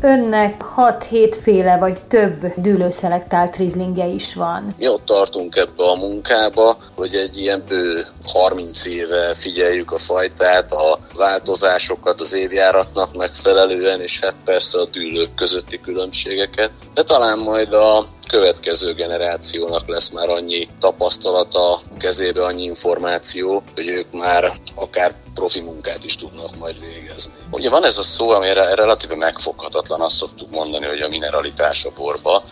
Önnek 0.00 0.64
6-7 0.76 1.38
féle 1.42 1.76
vagy 1.76 1.98
több 1.98 2.46
dűlőszelektált 2.56 3.56
rizlingje 3.56 4.06
is 4.06 4.34
van. 4.34 4.74
Mi 4.78 4.88
ott 4.88 5.04
tartunk 5.04 5.56
ebbe 5.56 5.84
a 5.84 5.94
munkába, 5.94 6.76
hogy 6.94 7.14
egy 7.14 7.38
ilyen 7.38 7.64
bő 7.68 8.02
30 8.24 8.86
éve 8.86 9.34
figyeljük 9.34 9.92
a 9.92 9.98
fajtát, 9.98 10.72
a 10.72 10.98
változásokat 11.16 12.20
az 12.20 12.34
évjáratnak 12.34 13.16
megfelelően, 13.16 14.00
és 14.00 14.20
hát 14.20 14.34
persze 14.44 14.78
a 14.78 14.84
dűlők 14.84 15.34
közötti 15.34 15.80
különbségeket. 15.80 16.70
De 16.94 17.02
talán 17.02 17.38
majd 17.38 17.72
a 17.72 18.04
következő 18.32 18.94
generációnak 18.94 19.88
lesz 19.88 20.10
már 20.10 20.28
annyi 20.28 20.68
tapasztalata, 20.80 21.80
kezébe 21.98 22.44
annyi 22.44 22.62
információ, 22.62 23.62
hogy 23.74 23.88
ők 23.88 24.12
már 24.12 24.52
akár 24.74 25.14
profi 25.34 25.60
munkát 25.60 26.04
is 26.04 26.16
tudnak 26.16 26.56
majd 26.56 26.76
végezni. 26.80 27.32
Ugye 27.50 27.70
van 27.70 27.84
ez 27.84 27.98
a 27.98 28.02
szó, 28.02 28.30
ami 28.30 28.52
relatíve 28.52 29.16
megfoghatatlan, 29.16 30.00
azt 30.00 30.16
szoktuk 30.16 30.50
mondani, 30.50 30.86
hogy 30.86 31.00
a 31.00 31.08
mineralitás 31.08 31.84
a 31.84 31.90
borba, 31.96 32.42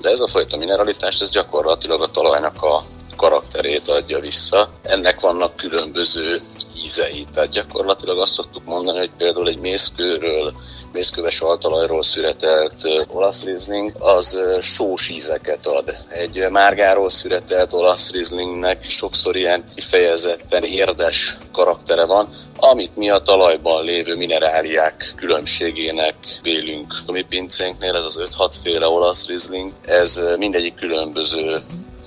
de 0.00 0.10
ez 0.10 0.20
a 0.20 0.26
fajta 0.26 0.56
mineralitás, 0.56 1.20
ez 1.20 1.30
gyakorlatilag 1.30 2.02
a 2.02 2.10
talajnak 2.10 2.62
a 2.62 2.84
karakterét 3.16 3.88
adja 3.88 4.18
vissza. 4.18 4.70
Ennek 4.82 5.20
vannak 5.20 5.56
különböző 5.56 6.40
ízei, 6.84 7.26
tehát 7.34 7.50
gyakorlatilag 7.50 8.18
azt 8.18 8.32
szoktuk 8.32 8.64
mondani, 8.64 8.98
hogy 8.98 9.10
például 9.16 9.48
egy 9.48 9.58
mészkőről 9.58 10.52
mészköves 10.92 11.40
altalajról 11.40 12.02
születelt 12.02 12.88
olasz 13.08 13.44
rizling, 13.44 13.92
az 13.98 14.38
sós 14.60 15.10
ízeket 15.10 15.66
ad. 15.66 15.94
Egy 16.08 16.46
márgáról 16.50 17.10
születelt 17.10 17.72
olasz 17.72 18.10
rizlingnek 18.10 18.84
sokszor 18.84 19.36
ilyen 19.36 19.64
kifejezetten 19.74 20.62
érdes 20.62 21.36
karaktere 21.52 22.04
van, 22.04 22.28
amit 22.56 22.96
mi 22.96 23.10
a 23.10 23.18
talajban 23.18 23.84
lévő 23.84 24.16
mineráliák 24.16 25.12
különbségének 25.16 26.14
vélünk. 26.42 26.94
A 27.06 27.12
mi 27.12 27.22
pincénknél 27.22 27.96
ez 27.96 28.02
az 28.02 28.20
5-6 28.38 28.54
féle 28.62 28.86
olasz 28.86 29.26
rizling, 29.26 29.72
ez 29.86 30.20
mindegyik 30.36 30.74
különböző 30.74 31.60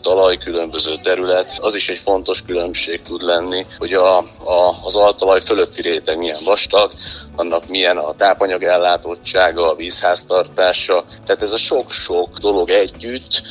talaj, 0.04 0.38
különböző 0.38 0.96
terület, 1.04 1.58
az 1.62 1.76
is 1.76 1.90
egy 1.90 2.00
fontos 2.00 2.42
különbség 2.42 3.02
tud 3.02 3.22
lenni, 3.22 3.66
hogy 3.78 3.94
a, 3.94 4.18
a, 4.44 4.76
az 4.84 4.96
altalaj 4.96 5.40
fölötti 5.40 5.82
réteg 5.82 6.18
milyen 6.18 6.40
vastag, 6.46 6.92
annak 7.36 7.68
milyen 7.68 7.98
a 7.98 8.14
tápanyag 8.14 8.64
ellátottsága, 8.64 9.72
a 9.72 9.76
vízháztartása. 9.76 11.04
Tehát 11.26 11.42
ez 11.42 11.52
a 11.52 11.58
sok-sok 11.58 12.38
dolog 12.38 12.70
együtt 12.70 13.42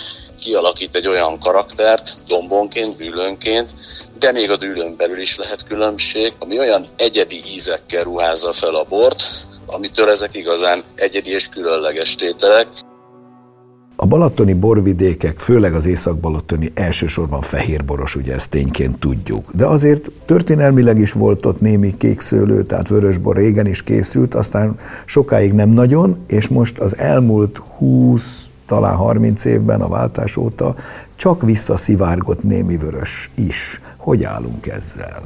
kialakít 0.40 0.96
egy 0.96 1.06
olyan 1.06 1.38
karaktert, 1.40 2.14
dombonként, 2.26 2.96
bűlönként, 2.96 3.70
de 4.18 4.32
még 4.32 4.50
a 4.50 4.56
dűlön 4.56 4.96
belül 4.96 5.18
is 5.18 5.36
lehet 5.36 5.64
különbség, 5.64 6.32
ami 6.38 6.58
olyan 6.58 6.86
egyedi 6.96 7.40
ízekkel 7.54 8.02
ruházza 8.02 8.52
fel 8.52 8.74
a 8.74 8.84
bort, 8.84 9.22
amitől 9.66 10.10
ezek 10.10 10.34
igazán 10.34 10.82
egyedi 10.94 11.30
és 11.30 11.48
különleges 11.48 12.14
tételek. 12.14 12.66
A 14.02 14.06
balatoni 14.06 14.52
borvidékek, 14.52 15.38
főleg 15.38 15.74
az 15.74 15.86
észak-balatoni 15.86 16.70
elsősorban 16.74 17.40
fehérboros, 17.40 18.16
ugye 18.16 18.34
ezt 18.34 18.50
tényként 18.50 18.98
tudjuk. 18.98 19.44
De 19.54 19.66
azért 19.66 20.10
történelmileg 20.24 20.98
is 20.98 21.12
volt 21.12 21.46
ott 21.46 21.60
némi 21.60 21.96
kékszőlő, 21.96 22.62
tehát 22.62 22.88
vörösbor 22.88 23.36
régen 23.36 23.66
is 23.66 23.82
készült, 23.82 24.34
aztán 24.34 24.78
sokáig 25.04 25.52
nem 25.52 25.68
nagyon, 25.68 26.16
és 26.26 26.48
most 26.48 26.78
az 26.78 26.96
elmúlt 26.96 27.56
20, 27.76 28.46
talán 28.66 28.94
30 28.96 29.44
évben 29.44 29.80
a 29.80 29.88
váltás 29.88 30.36
óta 30.36 30.74
csak 31.16 31.42
visszaszivárgott 31.42 32.42
némi 32.42 32.76
vörös 32.76 33.30
is. 33.34 33.80
Hogy 33.96 34.24
állunk 34.24 34.66
ezzel? 34.66 35.22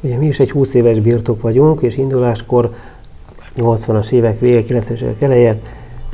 Ugye 0.00 0.16
mi 0.16 0.26
is 0.26 0.40
egy 0.40 0.50
20 0.50 0.74
éves 0.74 0.98
birtok 0.98 1.40
vagyunk, 1.40 1.82
és 1.82 1.96
induláskor 1.96 2.74
80-as 3.56 4.10
évek 4.10 4.40
vége, 4.40 4.80
90-es 4.80 5.00
évek 5.00 5.20
eleje 5.20 5.60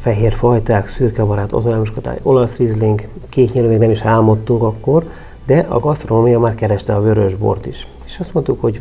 fehér 0.01 0.33
fajták, 0.33 0.89
szürke 0.89 1.25
barát, 1.25 1.53
ozolámoskotály, 1.53 2.19
olasz 2.23 2.57
rizling, 2.57 3.09
kéknyelő 3.29 3.69
még 3.69 3.79
nem 3.79 3.91
is 3.91 4.01
álmodtunk 4.01 4.63
akkor, 4.63 5.05
de 5.47 5.67
a 5.69 5.79
gasztronómia 5.79 6.39
már 6.39 6.55
kereste 6.55 6.95
a 6.95 7.01
vörös 7.01 7.35
bort 7.35 7.67
is. 7.67 7.87
És 8.05 8.19
azt 8.19 8.35
mondtuk, 8.35 8.61
hogy 8.61 8.81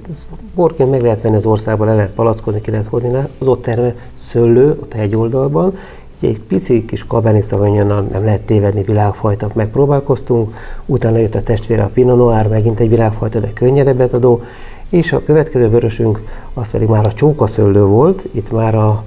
borként 0.55 0.89
meg 0.89 1.01
lehet 1.01 1.21
venni 1.21 1.35
az 1.35 1.45
országban, 1.45 1.87
le 1.87 1.95
lehet 1.95 2.11
palackozni, 2.11 2.61
ki 2.61 2.71
lehet 2.71 2.87
hozni 2.87 3.13
az 3.37 3.47
ott 3.47 3.61
termel 3.61 3.95
szőlő, 4.29 4.69
ott 4.69 4.93
egy 4.93 5.15
oldalban, 5.15 5.73
egy 6.19 6.39
pici 6.39 6.85
kis 6.85 7.05
Cabernet 7.05 7.47
Sauvignon 7.47 8.07
nem 8.11 8.23
lehet 8.23 8.41
tévedni 8.41 8.83
világfajta, 8.83 9.49
megpróbálkoztunk, 9.53 10.55
utána 10.85 11.17
jött 11.17 11.35
a 11.35 11.43
testvére 11.43 11.83
a 11.83 11.89
Pinot 11.93 12.17
Noir, 12.17 12.47
megint 12.47 12.79
egy 12.79 12.89
világfajta, 12.89 13.39
de 13.39 13.53
könnyedebbet 13.53 14.13
adó, 14.13 14.41
és 14.89 15.11
a 15.11 15.23
következő 15.23 15.69
vörösünk 15.69 16.21
az 16.53 16.71
pedig 16.71 16.87
már 16.87 17.05
a 17.05 17.13
csókaszőlő 17.13 17.83
volt, 17.83 18.23
itt 18.31 18.51
már 18.51 18.75
a 18.75 19.03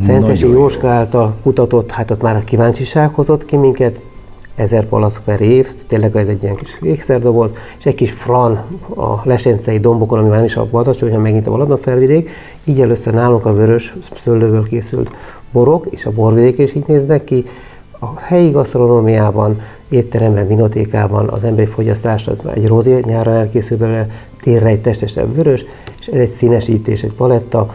Szentesi 0.00 0.48
Jóska 0.48 0.88
által 0.88 1.34
kutatott, 1.42 1.90
hát 1.90 2.10
ott 2.10 2.22
már 2.22 2.36
a 2.36 2.44
kíváncsiság 2.44 3.14
hozott 3.14 3.44
ki 3.44 3.56
minket, 3.56 4.00
ezer 4.54 4.86
palack 4.86 5.20
per 5.24 5.40
év, 5.40 5.74
tényleg 5.88 6.16
ez 6.16 6.28
egy 6.28 6.42
ilyen 6.42 6.54
kis 6.54 6.78
ékszerdoboz, 6.80 7.52
és 7.78 7.84
egy 7.84 7.94
kis 7.94 8.10
fran 8.10 8.52
a 8.96 9.20
lesencei 9.22 9.78
dombokon, 9.78 10.18
ami 10.18 10.28
már 10.28 10.44
is 10.44 10.56
a 10.56 10.68
Badacsony, 10.70 11.08
hanem 11.08 11.22
megint 11.22 11.46
a 11.46 11.50
Baladon 11.50 11.78
felvidék, 11.78 12.30
így 12.64 12.80
először 12.80 13.14
nálunk 13.14 13.46
a 13.46 13.54
vörös 13.54 13.94
szőlőből 14.16 14.68
készült 14.68 15.10
borok, 15.52 15.86
és 15.90 16.06
a 16.06 16.10
borvidék 16.10 16.58
is 16.58 16.74
így 16.74 16.86
néznek 16.86 17.24
ki, 17.24 17.44
A 18.04 18.18
helyi 18.20 18.50
gasztronómiában, 18.50 19.60
étteremben, 19.88 20.46
vinotékában 20.46 21.28
az 21.28 21.44
emberi 21.44 21.66
fogyasztás 21.66 22.28
egy 22.54 22.66
rozé 22.66 23.00
nyáron 23.04 23.34
elkészül 23.34 23.78
belőle, 23.78 24.08
térre 24.42 24.66
egy 24.66 24.80
testesebb 24.80 25.34
vörös, 25.34 25.64
és 26.00 26.06
ez 26.06 26.18
egy 26.18 26.28
színesítés, 26.28 27.02
egy 27.02 27.12
paletta, 27.12 27.74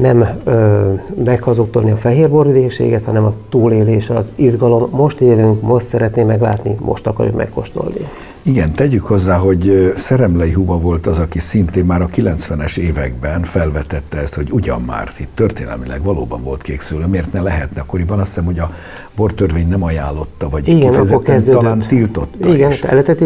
nem 0.00 0.28
ö, 0.44 0.92
meghazudtolni 1.24 1.90
a 1.90 1.96
fehér 1.96 2.30
borvidékséget, 2.30 3.04
hanem 3.04 3.24
a 3.24 3.34
túlélés, 3.48 4.10
az 4.10 4.32
izgalom. 4.34 4.88
Most 4.90 5.20
élünk, 5.20 5.62
most 5.62 5.86
szeretném 5.86 6.26
meglátni, 6.26 6.76
most 6.80 7.06
akarjuk 7.06 7.36
megkóstolni. 7.36 8.08
Igen, 8.42 8.72
tegyük 8.72 9.04
hozzá, 9.04 9.36
hogy 9.36 9.92
Szeremlei 9.96 10.52
Huba 10.52 10.78
volt 10.78 11.06
az, 11.06 11.18
aki 11.18 11.38
szintén 11.38 11.84
már 11.84 12.02
a 12.02 12.06
90-es 12.06 12.76
években 12.76 13.42
felvetette 13.42 14.18
ezt, 14.18 14.34
hogy 14.34 14.50
ugyan 14.50 14.82
már 14.82 15.12
itt 15.18 15.30
történelmileg 15.34 16.02
valóban 16.02 16.42
volt 16.42 16.62
kékszőlő, 16.62 17.06
miért 17.06 17.32
ne 17.32 17.40
lehetne? 17.40 17.80
Akkoriban 17.80 18.18
azt 18.18 18.28
hiszem, 18.28 18.44
hogy 18.44 18.58
a 18.58 18.70
bortörvény 19.18 19.68
nem 19.68 19.82
ajánlotta, 19.82 20.48
vagy 20.48 20.68
Igen, 20.68 20.90
kifejezetten 20.90 21.44
talán 21.44 21.78
tiltotta 21.88 22.48
Igen, 22.48 22.70
is. 22.70 22.80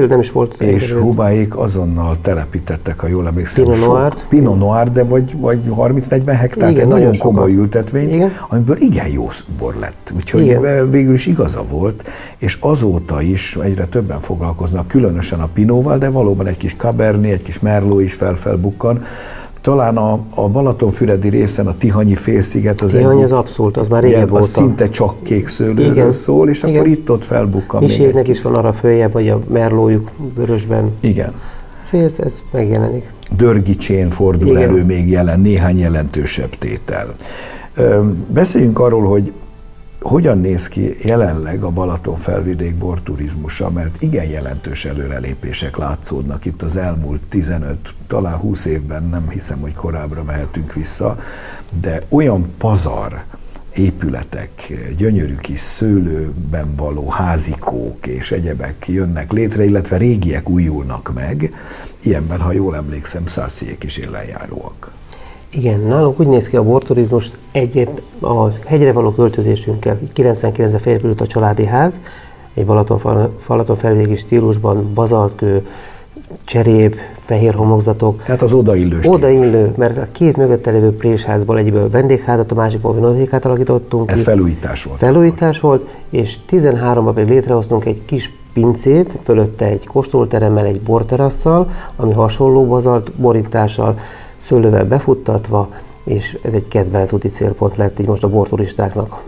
nem 0.09 0.21
is 0.21 0.33
volt. 0.33 0.55
És 0.61 0.93
Hubáik 0.93 1.57
azonnal 1.57 2.17
telepítettek, 2.23 2.99
ha 3.01 3.07
jól 3.09 3.27
emlékszem, 3.27 3.65
Pinot 3.65 3.87
Noir. 3.87 4.13
Pinot 4.29 4.59
Noir, 4.59 4.91
de 4.93 5.05
vagy, 5.05 5.39
vagy 5.39 5.59
30-40 5.77 6.23
hektár, 6.27 6.69
egy 6.69 6.75
nagyon 6.75 6.89
nagyon 6.89 7.19
komoly 7.19 7.51
sokat. 7.51 7.65
ültetvény, 7.65 8.13
Igen. 8.15 8.33
amiből 8.49 8.77
igen 8.77 9.09
jó 9.09 9.29
bor 9.59 9.75
lett. 9.75 10.13
Úgyhogy 10.17 10.43
Igen. 10.43 10.91
végül 10.91 11.15
is 11.15 11.27
igaza 11.27 11.63
volt, 11.71 12.09
és 12.39 12.57
azóta 12.61 13.23
is 13.23 13.57
egyre 13.63 13.85
többen 13.85 14.21
foglalkoznak, 14.21 14.89
különösen 14.89 15.41
a 15.41 15.49
Pinóval, 15.53 15.99
de 15.99 16.09
valóban 16.09 16.47
egy 16.47 16.57
kis 16.57 16.75
Cabernet, 16.79 17.33
egy 17.33 17.43
kis 17.43 17.59
Merlot 17.59 18.03
is 18.03 18.13
felfelbukkan. 18.13 19.05
Talán 19.63 19.97
a, 19.97 20.21
a 20.35 20.49
Balatonfüredi 20.49 21.29
részen 21.29 21.67
a 21.67 21.75
Tihanyi 21.79 22.15
félsziget 22.15 22.81
az 22.81 22.91
Tihany 22.91 23.13
egyik, 23.13 23.25
az 23.25 23.33
abszolút, 23.33 23.77
az 23.77 23.89
már 23.89 24.03
régebb 24.03 24.33
óta. 24.33 24.43
szinte 24.43 24.89
csak 24.89 25.23
kék 25.23 25.49
szőlőről 25.49 25.93
Igen. 25.93 26.13
szól, 26.13 26.49
és 26.49 26.63
Igen. 26.63 26.75
akkor 26.75 26.87
itt-ott 26.87 27.25
felbukkan 27.25 27.83
még 27.83 28.01
egy 28.01 28.29
is 28.29 28.43
van 28.43 28.55
arra 28.55 28.73
följebb, 28.73 29.13
hogy 29.13 29.29
a 29.29 29.41
merlójuk 29.49 30.11
vörösben. 30.35 30.91
Igen. 31.01 31.33
És 31.91 31.99
ez, 32.17 32.43
megjelenik. 32.51 33.13
dörgicsén 33.37 34.11
fordul 34.11 34.57
Igen. 34.57 34.71
elő 34.71 34.85
még 34.85 35.11
jelen 35.11 35.41
néhány 35.41 35.79
jelentősebb 35.79 36.51
tétel. 36.59 37.15
Beszéljünk 38.29 38.79
arról, 38.79 39.05
hogy 39.05 39.33
hogyan 40.03 40.39
néz 40.39 40.69
ki 40.69 40.95
jelenleg 41.03 41.63
a 41.63 41.71
Balaton 41.71 42.19
felvidék 42.19 42.77
borturizmusa, 42.77 43.71
mert 43.71 44.03
igen 44.03 44.25
jelentős 44.25 44.85
előrelépések 44.85 45.77
látszódnak 45.77 46.45
itt 46.45 46.63
az 46.63 46.77
elmúlt 46.77 47.21
15, 47.29 47.95
talán 48.07 48.37
20 48.37 48.65
évben, 48.65 49.03
nem 49.03 49.29
hiszem, 49.29 49.59
hogy 49.61 49.75
korábbra 49.75 50.23
mehetünk 50.23 50.73
vissza, 50.73 51.19
de 51.81 52.03
olyan 52.09 52.53
pazar, 52.59 53.25
épületek, 53.75 54.73
gyönyörű 54.97 55.37
kis 55.37 55.61
szőlőben 55.61 56.75
való 56.77 57.09
házikók 57.09 58.07
és 58.07 58.31
egyebek 58.31 58.89
jönnek 58.89 59.33
létre, 59.33 59.65
illetve 59.65 59.97
régiek 59.97 60.49
újulnak 60.49 61.15
meg. 61.15 61.55
Ilyenben, 62.03 62.41
ha 62.41 62.53
jól 62.53 62.77
emlékszem, 62.77 63.27
szásziék 63.27 63.85
is 63.85 63.97
élenjáróak. 63.97 64.93
Igen, 65.55 65.81
nálunk 65.81 66.21
úgy 66.21 66.27
néz 66.27 66.49
ki 66.49 66.57
a 66.57 66.63
borturizmus, 66.63 67.31
egyet 67.53 68.03
a 68.21 68.49
hegyre 68.67 68.93
való 68.93 69.11
költözésünkkel, 69.11 69.99
99-ben 70.17 70.79
felépült 70.79 71.21
a 71.21 71.27
családi 71.27 71.65
ház, 71.65 71.99
egy 72.55 72.67
Balaton, 72.67 73.31
Balaton 73.47 73.77
felvégi 73.77 74.17
stílusban, 74.17 74.91
bazaltkő, 74.95 75.67
cserép, 76.45 76.97
fehér 77.25 77.55
homokzatok, 77.55 78.23
Tehát 78.23 78.43
az 78.43 78.53
odaillő. 78.53 79.01
Odaillő, 79.05 79.73
mert 79.77 79.97
a 79.97 80.07
két 80.13 80.37
mögötte 80.37 80.71
lévő 80.71 80.97
présházból 80.97 81.59
egyből 81.59 81.91
vendégházat, 81.91 82.53
a 82.53 82.55
másikból 82.55 82.95
vinotékát 82.95 83.45
alakítottunk. 83.45 84.11
Ez 84.11 84.17
ki. 84.17 84.23
felújítás 84.23 84.83
volt. 84.85 84.99
Felújítás 84.99 85.61
volt, 85.61 85.89
és 86.11 86.37
13-ban 86.51 87.11
pedig 87.15 87.31
létrehoztunk 87.31 87.85
egy 87.85 88.05
kis 88.05 88.33
pincét, 88.53 89.19
fölötte 89.23 89.65
egy 89.65 89.87
kóstolóteremmel, 89.87 90.65
egy 90.65 90.81
borterasszal, 90.81 91.71
ami 91.97 92.13
hasonló 92.13 92.67
bazalt 92.67 93.13
borítással, 93.13 93.99
szőlővel 94.47 94.85
befuttatva, 94.85 95.69
és 96.05 96.39
ez 96.43 96.53
egy 96.53 96.69
kedvelt 96.69 97.13
úti 97.13 97.29
célpont 97.29 97.77
lett 97.77 97.99
így 97.99 98.07
most 98.07 98.25
a 98.25 98.29
borturistáknak. 98.29 99.23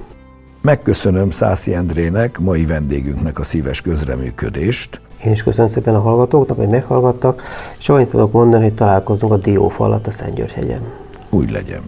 Megköszönöm 0.61 1.31
Szászi 1.31 1.75
Endrének, 1.75 2.39
mai 2.39 2.67
vendégünknek 2.67 3.39
a 3.39 3.43
szíves 3.43 3.81
közreműködést. 3.81 5.01
Én 5.25 5.33
is 5.33 5.43
köszönöm 5.43 5.71
szépen 5.71 5.95
a 5.95 6.01
hallgatóknak, 6.01 6.57
hogy 6.57 6.69
meghallgattak, 6.69 7.43
és 7.79 7.89
annyit 7.89 8.11
tudok 8.11 8.33
mondani, 8.33 8.63
hogy 8.63 8.75
találkozunk 8.75 9.33
a 9.33 9.37
Diófa 9.37 9.85
alatt 9.85 10.07
a 10.07 10.11
Szentgyörgyhegyen. 10.11 10.81
Úgy 11.31 11.51
legyen. 11.51 11.83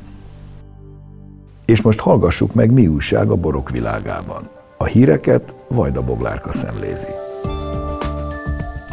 És 1.64 1.82
most 1.82 2.00
hallgassuk 2.00 2.54
meg, 2.54 2.70
mi 2.70 2.86
újság 2.86 3.30
a 3.30 3.36
borok 3.36 3.70
világában. 3.70 4.48
A 4.78 4.84
híreket 4.84 5.54
Vajda 5.68 6.02
Boglárka 6.02 6.52
szemlézi. 6.52 7.08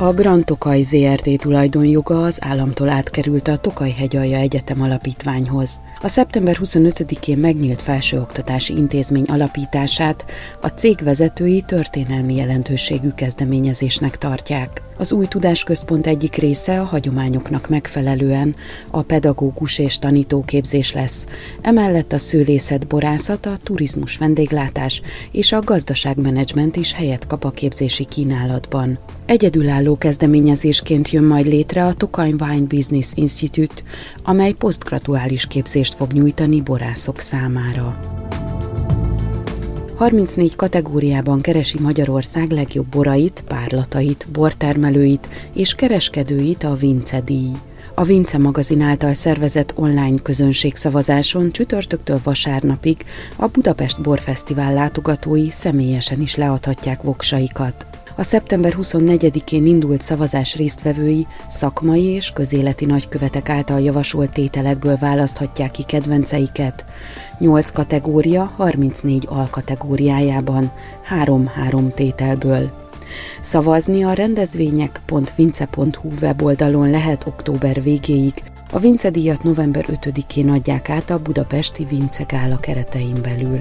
A 0.03 0.13
Grand 0.13 0.45
Tokaj 0.45 0.81
ZRT 0.81 1.29
tulajdonjoga 1.37 2.23
az 2.23 2.37
államtól 2.41 2.89
átkerült 2.89 3.47
a 3.47 3.57
Tokaj 3.57 3.91
Hegyalja 3.91 4.37
Egyetem 4.37 4.81
alapítványhoz. 4.81 5.81
A 6.03 6.07
szeptember 6.07 6.57
25-én 6.63 7.37
megnyílt 7.37 7.81
felsőoktatási 7.81 8.75
intézmény 8.75 9.23
alapítását 9.23 10.25
a 10.61 10.67
cég 10.67 11.03
vezetői 11.03 11.61
történelmi 11.61 12.35
jelentőségű 12.35 13.09
kezdeményezésnek 13.09 14.17
tartják. 14.17 14.81
Az 14.97 15.11
új 15.11 15.25
tudásközpont 15.25 16.07
egyik 16.07 16.35
része 16.35 16.81
a 16.81 16.83
hagyományoknak 16.83 17.69
megfelelően 17.69 18.55
a 18.91 19.01
pedagógus 19.01 19.79
és 19.79 19.99
tanítóképzés 19.99 20.93
lesz. 20.93 21.25
Emellett 21.61 22.13
a 22.13 22.17
szőlészet, 22.17 22.87
borászat, 22.87 23.45
a 23.45 23.57
turizmus, 23.63 24.17
vendéglátás 24.17 25.01
és 25.31 25.51
a 25.51 25.61
gazdaságmenedzsment 25.61 26.75
is 26.75 26.93
helyet 26.93 27.27
kap 27.27 27.43
a 27.43 27.51
képzési 27.51 28.05
kínálatban. 28.05 28.99
Egyedülálló 29.25 29.97
kezdeményezésként 29.97 31.09
jön 31.09 31.23
majd 31.23 31.45
létre 31.45 31.85
a 31.85 31.93
Tokaj 31.93 32.33
Wine 32.39 32.67
Business 32.67 33.11
Institute, 33.15 33.83
amely 34.23 34.51
posztgraduális 34.51 35.47
képzést 35.93 36.11
fog 36.11 36.23
nyújtani 36.23 36.61
borászok 36.61 37.19
számára. 37.19 37.99
34 39.95 40.55
kategóriában 40.55 41.41
keresi 41.41 41.79
Magyarország 41.79 42.51
legjobb 42.51 42.85
borait, 42.85 43.43
párlatait, 43.47 44.27
bortermelőit 44.31 45.27
és 45.53 45.75
kereskedőit 45.75 46.63
a 46.63 46.75
Vince 46.75 47.21
díj. 47.21 47.51
A 47.93 48.03
Vince 48.03 48.37
magazin 48.37 48.81
által 48.81 49.13
szervezett 49.13 49.73
online 49.75 50.19
közönségszavazáson 50.23 51.51
csütörtöktől 51.51 52.19
vasárnapig 52.23 52.97
a 53.35 53.47
Budapest 53.47 54.01
Borfesztivál 54.01 54.73
látogatói 54.73 55.49
személyesen 55.49 56.21
is 56.21 56.35
leadhatják 56.35 57.01
voksaikat. 57.01 57.85
A 58.15 58.23
szeptember 58.23 58.75
24-én 58.81 59.65
indult 59.65 60.01
szavazás 60.01 60.55
résztvevői 60.55 61.27
szakmai 61.47 62.03
és 62.03 62.31
közéleti 62.31 62.85
nagykövetek 62.85 63.49
által 63.49 63.81
javasolt 63.81 64.31
tételekből 64.31 64.97
választhatják 64.97 65.71
ki 65.71 65.83
kedvenceiket. 65.83 66.85
8 67.39 67.71
kategória, 67.71 68.53
34 68.55 69.27
alkategóriájában, 69.29 70.71
3-3 71.25 71.93
tételből. 71.93 72.71
Szavazni 73.41 74.03
a 74.03 74.13
rendezvények.vince.hu 74.13 76.09
weboldalon 76.21 76.89
lehet 76.89 77.25
október 77.25 77.83
végéig. 77.83 78.33
A 78.71 78.79
Vince 78.79 79.09
díjat 79.09 79.43
november 79.43 79.85
5-én 79.87 80.49
adják 80.49 80.89
át 80.89 81.09
a 81.09 81.21
budapesti 81.21 81.85
Vince 81.85 82.23
Gála 82.23 82.59
keretein 82.59 83.21
belül. 83.21 83.59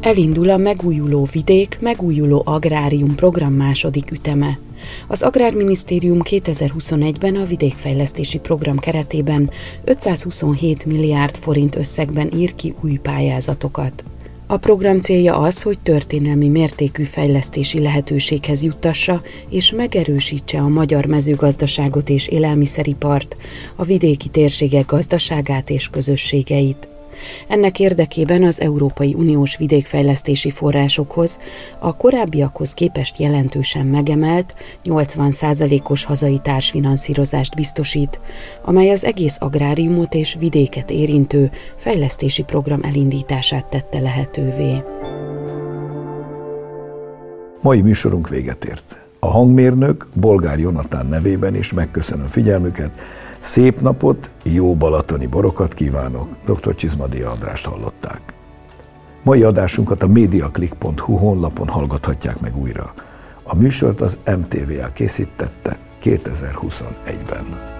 Elindul 0.00 0.50
a 0.50 0.56
Megújuló 0.56 1.28
Vidék, 1.32 1.78
Megújuló 1.80 2.42
Agrárium 2.44 3.14
program 3.14 3.52
második 3.52 4.10
üteme. 4.10 4.58
Az 5.06 5.22
Agrárminisztérium 5.22 6.18
2021-ben 6.22 7.36
a 7.36 7.44
vidékfejlesztési 7.44 8.38
program 8.38 8.78
keretében 8.78 9.50
527 9.84 10.84
milliárd 10.84 11.36
forint 11.36 11.76
összegben 11.76 12.30
ír 12.36 12.54
ki 12.54 12.74
új 12.82 12.96
pályázatokat. 12.96 14.04
A 14.46 14.56
program 14.56 14.98
célja 14.98 15.36
az, 15.36 15.62
hogy 15.62 15.78
történelmi 15.78 16.48
mértékű 16.48 17.02
fejlesztési 17.02 17.80
lehetőséghez 17.80 18.62
juttassa 18.62 19.22
és 19.50 19.72
megerősítse 19.72 20.58
a 20.58 20.68
magyar 20.68 21.04
mezőgazdaságot 21.04 22.08
és 22.08 22.28
élelmiszeripart, 22.28 23.36
a 23.76 23.84
vidéki 23.84 24.28
térségek 24.28 24.86
gazdaságát 24.86 25.70
és 25.70 25.88
közösségeit. 25.88 26.88
Ennek 27.48 27.78
érdekében 27.78 28.42
az 28.42 28.60
Európai 28.60 29.14
Uniós 29.14 29.56
vidékfejlesztési 29.56 30.50
forrásokhoz 30.50 31.38
a 31.78 31.96
korábbiakhoz 31.96 32.74
képest 32.74 33.18
jelentősen 33.18 33.86
megemelt 33.86 34.54
80%-os 34.84 36.04
hazai 36.04 36.38
társfinanszírozást 36.42 37.54
biztosít, 37.54 38.20
amely 38.64 38.90
az 38.90 39.04
egész 39.04 39.36
agráriumot 39.40 40.14
és 40.14 40.36
vidéket 40.38 40.90
érintő 40.90 41.50
fejlesztési 41.76 42.42
program 42.42 42.82
elindítását 42.82 43.66
tette 43.66 44.00
lehetővé. 44.00 44.82
Mai 47.60 47.80
műsorunk 47.80 48.28
véget 48.28 48.64
ért. 48.64 48.96
A 49.18 49.26
hangmérnök 49.26 50.06
Bolgár 50.14 50.58
Jonatán 50.58 51.06
nevében 51.06 51.54
is 51.54 51.72
megköszönöm 51.72 52.26
figyelmüket. 52.26 52.90
Szép 53.40 53.80
napot, 53.80 54.30
jó 54.42 54.74
balatoni 54.76 55.26
borokat 55.26 55.74
kívánok. 55.74 56.28
Dr. 56.44 56.74
Csizmadia 56.74 57.30
Andrást 57.30 57.66
hallották. 57.66 58.20
Mai 59.22 59.42
adásunkat 59.42 60.02
a 60.02 60.06
mediaclick.hu 60.06 61.16
honlapon 61.16 61.68
hallgathatják 61.68 62.40
meg 62.40 62.56
újra. 62.56 62.94
A 63.42 63.56
műsort 63.56 64.00
az 64.00 64.18
MTVA 64.24 64.92
készítette 64.92 65.78
2021-ben. 66.02 67.78